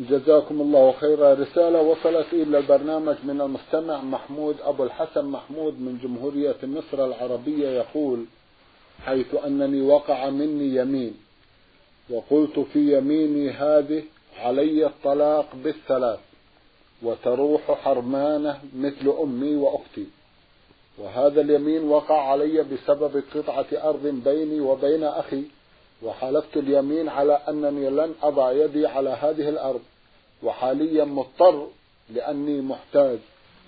جزاكم 0.00 0.60
الله 0.60 0.92
خيرا 0.92 1.34
رسالة. 1.34 1.80
وصلت 1.80 2.26
إلى 2.32 2.58
البرنامج 2.58 3.16
من 3.24 3.40
المستمع 3.40 4.00
محمود 4.02 4.56
أبو 4.60 4.84
الحسن 4.84 5.24
محمود 5.24 5.80
من 5.80 5.98
جمهورية 6.02 6.56
مصر 6.62 7.04
العربية 7.04 7.68
يقول 7.68 8.24
حيث 9.04 9.34
أنني 9.46 9.80
وقع 9.80 10.30
مني 10.30 10.76
يمين 10.76 11.14
وقلت 12.10 12.58
في 12.58 12.98
يميني 12.98 13.50
هذه 13.50 14.02
علي 14.38 14.86
الطلاق 14.86 15.46
بالثلاث 15.64 16.20
وتروح 17.02 17.70
حرمانة 17.70 18.58
مثل 18.76 19.14
أمي 19.22 19.56
وأختي. 19.56 20.06
وهذا 20.98 21.40
اليمين 21.40 21.82
وقع 21.88 22.30
علي 22.30 22.62
بسبب 22.62 23.22
قطعة 23.34 23.66
أرض 23.72 24.06
بيني 24.06 24.60
وبين 24.60 25.04
أخي 25.04 25.42
وحلفت 26.02 26.56
اليمين 26.56 27.08
على 27.08 27.32
أنني 27.32 27.90
لن 27.90 28.14
أضع 28.22 28.52
يدي 28.52 28.86
على 28.86 29.10
هذه 29.10 29.48
الأرض 29.48 29.82
وحاليا 30.42 31.04
مضطر 31.04 31.68
لأني 32.10 32.60
محتاج. 32.60 33.18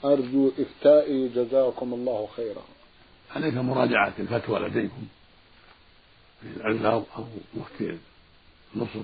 أرجو 0.04 0.50
إفتائي. 0.58 1.28
جزاكم 1.28 1.94
الله 1.94 2.28
خيرا. 2.36 2.62
عليك 3.36 3.54
مراجعة 3.54 4.12
الفتوى 4.18 4.58
لديكم 4.58 5.06
في 6.40 6.46
العلاب 6.56 7.04
أو 7.16 7.24
مفتي 7.54 7.98
مصر 8.74 9.00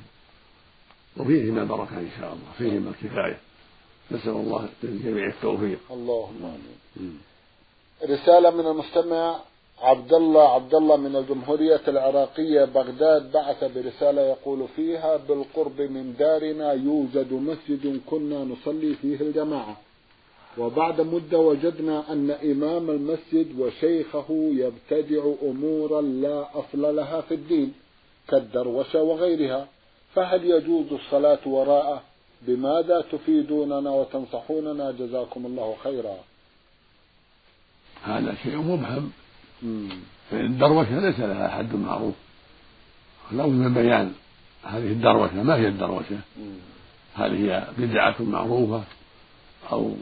وفيهما 1.17 1.65
بركة 1.65 1.99
إن 1.99 2.11
شاء 2.21 2.33
الله. 2.33 2.53
فيهما 2.59 2.91
الكفاية. 2.91 3.39
نسأل 4.11 4.31
الله 4.33 4.69
للجميع 4.83 5.27
التوفيق. 5.27 5.79
اللهم 5.91 6.59
آمين. 6.97 7.21
رسالة 8.03 8.51
من 8.51 8.67
المستمع 8.67 9.41
عبد 9.83 10.13
الله 10.13 10.55
عبد 10.55 10.75
الله 10.75 10.97
من 10.97 11.17
الجمهورية 11.17 11.81
العراقية 11.89 12.65
بغداد 12.65 13.33
بعث 13.33 13.65
برسالة 13.65 14.23
يقول 14.23 14.69
فيها 14.77 15.17
بالقرب 15.17 15.81
من 15.81 16.15
دارنا 16.19 16.73
يوجد 16.73 17.33
مسجد 17.33 18.01
كنا 18.07 18.45
نصلي 18.45 18.95
فيه 18.95 19.21
الجماعة. 19.21 19.77
وبعد 20.59 21.01
مدة 21.01 21.39
وجدنا 21.39 22.13
أن 22.13 22.31
إمام 22.31 22.91
المسجد 22.91 23.61
وشيخه 23.61 24.27
يبتدع 24.31 25.33
أمورا 25.43 26.03
لا 26.03 26.49
أصل 26.55 26.97
لها 26.97 27.21
في 27.21 27.35
الدين 27.35 27.75
كالدروشة 28.29 29.03
وغيرها. 29.03 29.69
فهل 30.15 30.45
يجوز 30.45 30.93
الصلاة 30.93 31.39
وراءه 31.47 32.03
بماذا 32.43 33.05
تفيدوننا 33.13 33.91
وتنصحوننا؟ 33.91 34.91
جزاكم 34.91 35.47
الله 35.47 35.77
خيرا. 35.83 36.17
هذا 38.03 38.35
شيء 38.43 38.57
مبهم. 38.57 39.13
الدروشة 40.33 40.99
ليس 41.01 41.21
لها 41.21 41.49
حد 41.49 41.75
معروف. 41.75 42.15
لو 43.33 43.49
من 43.49 43.75
بيان 43.75 44.13
هذه 44.65 44.93
الدروشة 44.93 45.43
ما 45.43 45.57
هي 45.57 45.69
الدروشة 45.69 46.19
هل 47.15 47.37
هي 47.37 47.67
بدعة 47.79 48.15
معروفة 48.21 48.83
أو 49.73 49.93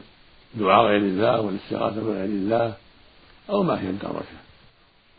دعاء 0.53 0.85
غير 0.85 1.01
الله 1.01 1.41
والاستغاثة 1.41 2.01
بغير 2.01 2.25
الله 2.25 2.73
أو 3.49 3.63
ما 3.63 3.81
هي 3.81 3.89
الدروشة 3.89 4.43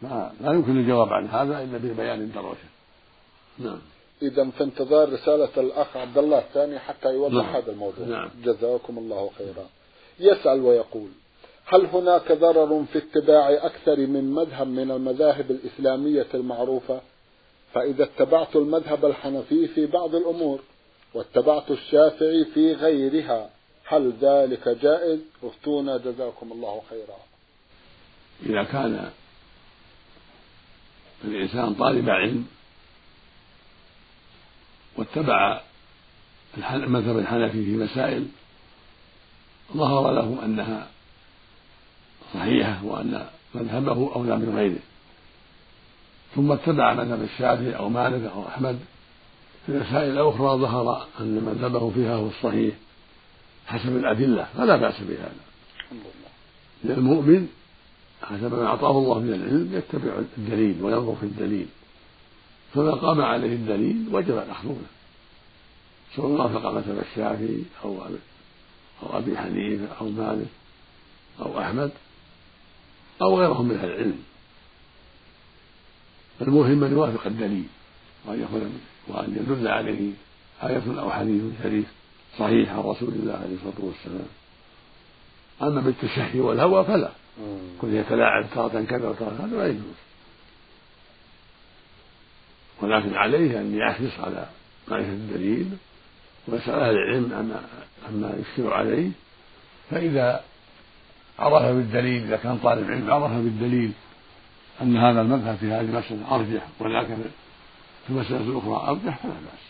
ما 0.03 0.33
لا 0.41 0.53
يمكن 0.53 0.77
الجواب 0.77 1.13
عن 1.13 1.27
هذا 1.27 1.63
إلا 1.63 1.79
ببيان 1.79 2.21
الدروشة 2.21 2.69
نعم. 3.59 3.79
إذا 4.23 4.51
في 4.51 4.65
انتظار 4.65 5.13
رسالة 5.13 5.49
الأخ 5.57 5.97
عبد 5.97 6.19
الله 6.19 6.39
الثاني 6.39 6.79
حتى 6.79 7.09
يوضح 7.09 7.45
نعم. 7.45 7.57
هذا 7.57 7.73
الموضوع. 7.73 8.07
نعم. 8.07 8.29
جزاكم 8.45 8.99
الله 8.99 9.31
خيرا. 9.39 9.67
يسأل 10.21 10.61
ويقول 10.61 11.09
هل 11.67 11.87
هناك 11.87 12.33
ضرر 12.33 12.85
في 12.93 12.99
اتباع 12.99 13.67
أكثر 13.67 13.97
من 13.97 14.35
مذهب 14.35 14.67
من 14.67 14.91
المذاهب 14.91 15.51
الإسلامية 15.51 16.27
المعروفة؟ 16.35 17.01
فإذا 17.75 18.05
اتبعت 18.05 18.57
المذهب 18.57 19.05
الحنفي 19.05 19.69
في 19.69 19.87
بعض 19.87 20.15
الأمور 20.15 20.61
واتبعت 21.15 21.71
الشافعي 21.71 22.45
في 22.45 22.73
غيرها 22.73 23.51
هل 23.87 24.13
ذلك 24.21 24.69
جائز؟ 24.69 25.21
أفتونا 25.43 25.97
جزاكم 25.97 26.53
الله 26.53 26.83
خيرا. 26.91 27.19
إذا 28.47 28.63
كان 28.63 29.11
الإنسان 31.25 31.75
طالب 31.75 32.11
علم 32.11 32.47
واتبع 34.97 35.61
المذهب 36.59 37.19
الحنفي 37.19 37.65
في 37.65 37.71
مسائل 37.71 38.27
ظهر 39.77 40.13
له 40.13 40.45
أنها 40.45 40.94
صحيحة 42.35 42.85
وأن 42.85 43.27
مذهبه 43.55 44.15
أولى 44.15 44.37
من 44.37 44.57
غيره. 44.57 44.83
ثم 46.35 46.53
اتبع 46.53 46.95
مذهب 46.95 47.23
الشافعي 47.23 47.77
أو 47.77 47.89
مالك 47.89 48.31
أو 48.35 48.49
أحمد. 48.49 48.79
في 49.67 49.73
المسائل 49.73 50.11
الأخرى 50.11 50.59
ظهر 50.59 51.07
أن 51.21 51.45
مذهبه 51.47 51.91
فيها 51.91 52.15
هو 52.15 52.27
الصحيح 52.27 52.75
حسب 53.67 53.97
الأدلة 53.97 54.47
فلا 54.57 54.77
بأس 54.77 55.01
بهذا. 55.01 55.45
للمؤمن 56.85 57.49
حسب 58.23 58.55
ما 58.55 58.67
أعطاه 58.67 58.99
الله 58.99 59.19
من 59.19 59.35
العلم 59.35 59.71
يتبع 59.73 60.13
الدليل 60.39 60.83
وينظر 60.83 61.15
في 61.21 61.27
الدليل. 61.27 61.67
فما 62.75 62.91
قام 62.91 63.21
عليه 63.21 63.55
الدليل 63.55 64.07
وجب 64.13 64.39
الأخذ 64.39 64.69
به 64.69 64.95
سواء 66.17 66.31
وافق 66.31 66.71
مذهب 66.71 66.99
الشافعي 67.11 67.63
أو 67.85 67.99
أو 69.03 69.19
أبي 69.19 69.39
حنيفة 69.39 69.87
أو 70.01 70.09
مالك 70.09 70.47
أو 71.41 71.61
أحمد 71.61 71.91
أو 73.23 73.39
غيرهم 73.41 73.69
من 73.69 73.77
أهل 73.77 73.89
العلم. 73.91 74.23
المهم 76.41 76.85
أن 76.85 76.93
يوافق 76.93 77.27
الدليل 77.27 77.65
وأن 78.25 78.43
يكون 78.43 78.81
وأن 79.09 79.37
يدل 79.37 79.69
عليه 79.69 80.11
آية 80.63 81.01
أو 81.01 81.11
حديث 81.11 81.43
شريف 81.63 81.87
صحيح 82.39 82.73
عن 82.73 82.79
رسول 82.79 83.09
الله 83.09 83.33
عليه 83.35 83.55
الصلاة 83.55 83.87
والسلام. 83.87 84.27
أما 85.63 85.81
بالتشهي 85.81 86.41
والهوى 86.41 86.85
فلا. 86.85 87.11
كن 87.81 87.97
يتلاعب 87.97 88.47
تارة 88.55 88.85
كذا 88.85 89.09
وتارة 89.09 89.47
هذا 89.47 89.57
لا 89.57 89.67
يجوز. 89.67 89.95
ولكن 92.83 93.15
عليه 93.15 93.61
أن 93.61 93.77
يحرص 93.77 94.21
على 94.21 94.49
معرفة 94.89 95.09
الدليل 95.09 95.71
ويسأل 96.49 96.75
أهل 96.75 96.95
العلم 96.95 97.33
عما 97.33 97.65
عما 98.09 98.39
يشكل 98.41 98.69
عليه. 98.73 99.11
فإذا 99.91 100.45
عرف 101.39 101.63
بالدليل 101.63 102.25
إذا 102.25 102.37
كان 102.37 102.59
طالب 102.59 102.91
علم 102.91 103.11
عرف 103.11 103.33
بالدليل 103.33 103.93
أن 104.83 104.97
هذا 104.97 105.21
المذهب 105.21 105.57
في 105.57 105.67
هذه 105.67 105.81
المسألة 105.81 106.35
أرجح 106.35 106.67
ولكن 106.81 107.17
في 108.07 108.11
المسألة 108.11 108.41
الأخرى 108.41 108.89
أرجح 108.89 109.19
فلا 109.23 109.33
بأس. 109.33 109.65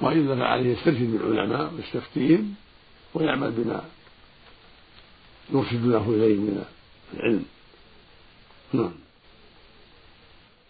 وإلا 0.00 0.36
فعليه 0.36 0.72
يسترشد 0.72 1.10
بالعلماء 1.10 1.72
ويستفتيهم 1.74 2.54
ويعمل 3.14 3.50
بما 3.50 3.84
يرشد 5.52 5.86
له 5.86 6.08
إليه 6.08 6.36
من 6.36 6.64
العلم. 7.14 7.44
نعم. 8.72 8.92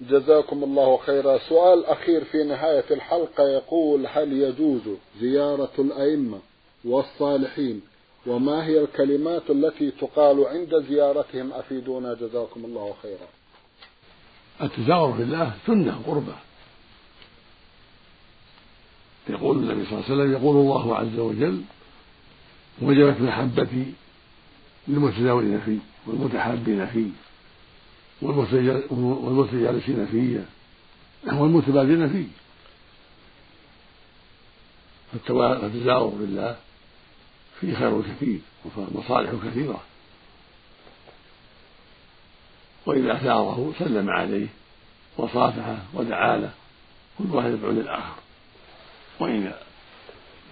جزاكم 0.01 0.64
الله 0.64 0.97
خيرا. 0.97 1.38
سؤال 1.38 1.87
أخير 1.87 2.25
في 2.25 2.45
نهاية 2.45 2.85
الحلقة 2.90 3.49
يقول 3.49 4.07
هل 4.07 4.33
يجوز 4.33 4.83
زيارة 5.21 5.73
الأئمة 5.79 6.38
والصالحين 6.85 7.83
وما 8.27 8.67
هي 8.67 8.81
الكلمات 8.85 9.51
التي 9.51 9.91
تقال 9.91 10.47
عند 10.47 10.85
زيارتهم؟ 10.89 11.53
أفيدونا 11.53 12.15
جزاكم 12.15 12.65
الله 12.65 12.95
خيرا. 13.03 13.29
التزاور 14.63 15.13
في 15.17 15.23
الله 15.23 15.53
سنة 15.67 16.03
قربة. 16.07 16.35
يقول 19.29 19.57
النبي 19.57 19.85
صلى 19.87 19.93
الله 19.93 20.05
عليه 20.05 20.15
وسلم 20.15 20.33
يقول 20.33 20.57
الله 20.57 20.97
عز 20.97 21.19
وجل 21.19 21.63
وجبت 22.83 23.21
محبتي 23.21 23.93
للمتزاورين 24.89 25.61
فيه 25.61 25.79
والمتحابين 26.07 26.87
فيه 26.87 27.09
والمتجالسين 28.23 30.07
فيه 30.07 30.45
والمتبادلين 31.25 32.09
فيه 32.09 32.27
فالتزاور 35.13 36.09
بالله 36.11 36.57
فيه 37.61 37.75
خير 37.75 38.03
كثير 38.03 38.38
ومصالح 38.77 39.31
كثيرة. 39.46 39.83
وإذا 42.87 43.25
زاره 43.25 43.73
سلم 43.79 44.11
عليه 44.11 44.46
وصافحه 45.16 45.79
ودعا 45.94 46.37
له 46.37 46.51
كل 47.18 47.25
واحد 47.31 47.51
يدعو 47.51 47.70
للآخر. 47.70 48.14
وإذا 49.20 49.62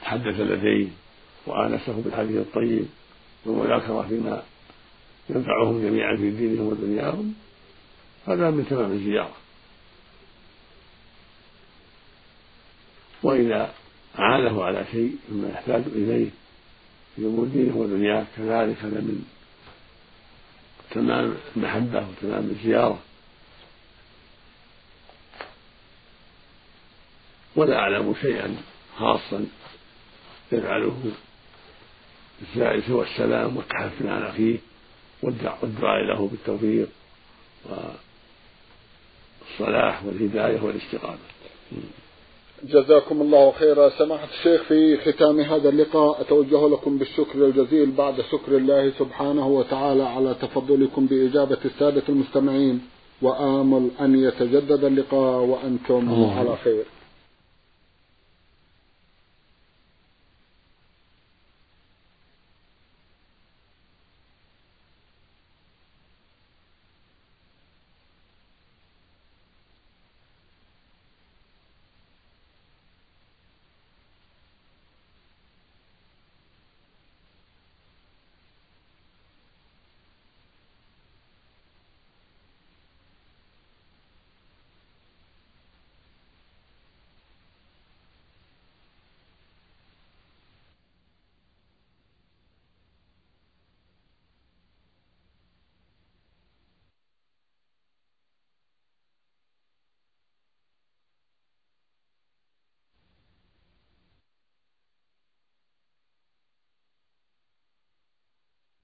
تحدث 0.03 0.40
لديه 0.40 0.88
وآنسه 1.47 2.03
بالحديث 2.05 2.37
الطيب 2.37 2.87
والمذاكرة 3.44 4.07
فيما 4.09 4.42
ينفعهم 5.31 5.83
جميعا 5.83 6.16
في 6.16 6.31
دينهم 6.31 6.66
ودنياهم 6.66 7.35
هذا 8.27 8.51
من 8.51 8.66
تمام 8.71 8.92
الزيارة. 8.92 9.37
وإذا 13.23 13.75
أعانه 14.18 14.64
على 14.64 14.85
شيء 14.92 15.16
مما 15.29 15.49
يحتاج 15.49 15.83
إليه 15.87 16.31
أمور 17.27 17.47
دينه 17.47 17.77
ودنياه 17.77 18.27
كذلك 18.37 18.77
هذا 18.83 19.01
من 19.01 19.25
تمام 20.91 21.35
المحبة 21.57 22.09
وتمام 22.09 22.45
الزيارة 22.51 22.99
ولا 27.57 27.79
أعلم 27.79 28.15
شيئا 28.21 28.57
خاصا 28.99 29.47
يفعله 30.53 31.13
الزائر 32.43 32.83
سوى 32.87 33.07
السلام 33.07 33.57
والتحفل 33.57 34.09
على 34.09 34.31
أخيه 34.31 34.59
والدعاء 35.23 36.05
له 36.05 36.29
بالتوفيق 36.29 36.89
والصلاح 39.41 40.05
والهداية 40.05 40.61
والاستقامة. 40.61 41.19
جزاكم 42.64 43.23
الله 43.23 43.53
خيرا. 43.53 43.88
سماحة 43.88 44.29
الشيخ 44.38 44.62
في 44.62 44.97
ختام 44.97 45.40
هذا 45.40 45.68
اللقاء 45.68 46.21
أتوجه 46.21 46.68
لكم 46.68 46.99
بالشكر 46.99 47.47
الجزيل 47.47 47.90
بعد 47.90 48.21
شكر 48.21 48.57
الله 48.57 48.92
سبحانه 48.99 49.49
وتعالى 49.49 50.03
على 50.03 50.35
تفضلكم 50.42 51.07
بإجابة 51.07 51.59
السادة 51.64 52.03
المستمعين. 52.09 52.81
وآمل 53.23 53.88
أن 54.01 54.25
يتجدد 54.25 54.85
اللقاء 54.85 55.40
وأنتم 55.40 56.25
على 56.38 56.57
خير. 56.64 56.85